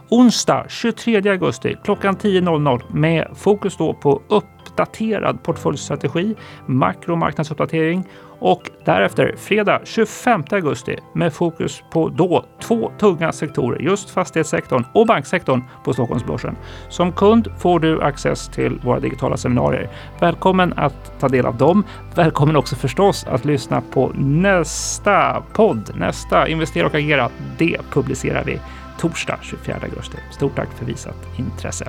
onsdag 0.08 0.66
23 0.68 1.30
augusti 1.30 1.76
klockan 1.84 2.16
10.00 2.16 2.82
med 2.94 3.28
fokus 3.34 3.76
då 3.76 3.94
på 3.94 4.22
uppdaterad 4.80 5.42
portföljstrategi, 5.42 6.34
makromarknadsuppdatering 6.66 8.04
och 8.38 8.70
därefter 8.84 9.34
fredag 9.38 9.80
25 9.84 10.44
augusti 10.50 10.96
med 11.14 11.32
fokus 11.32 11.82
på 11.92 12.08
då 12.08 12.44
två 12.62 12.92
tunga 12.98 13.32
sektorer, 13.32 13.80
just 13.80 14.10
fastighetssektorn 14.10 14.84
och 14.94 15.06
banksektorn 15.06 15.62
på 15.84 15.92
Stockholmsbörsen. 15.92 16.56
Som 16.88 17.12
kund 17.12 17.48
får 17.58 17.80
du 17.80 18.02
access 18.02 18.48
till 18.48 18.78
våra 18.84 19.00
digitala 19.00 19.36
seminarier. 19.36 19.90
Välkommen 20.20 20.72
att 20.76 21.20
ta 21.20 21.28
del 21.28 21.46
av 21.46 21.56
dem. 21.56 21.84
Välkommen 22.14 22.56
också 22.56 22.76
förstås 22.76 23.24
att 23.24 23.44
lyssna 23.44 23.80
på 23.80 24.12
nästa 24.16 25.42
podd, 25.52 25.90
nästa 25.94 26.48
Investera 26.48 26.86
och 26.86 26.94
agera. 26.94 27.30
Det 27.58 27.76
publicerar 27.90 28.44
vi 28.44 28.60
torsdag 28.98 29.38
24 29.42 29.76
augusti. 29.82 30.16
Stort 30.30 30.56
tack 30.56 30.68
för 30.78 30.86
visat 30.86 31.16
intresse. 31.38 31.88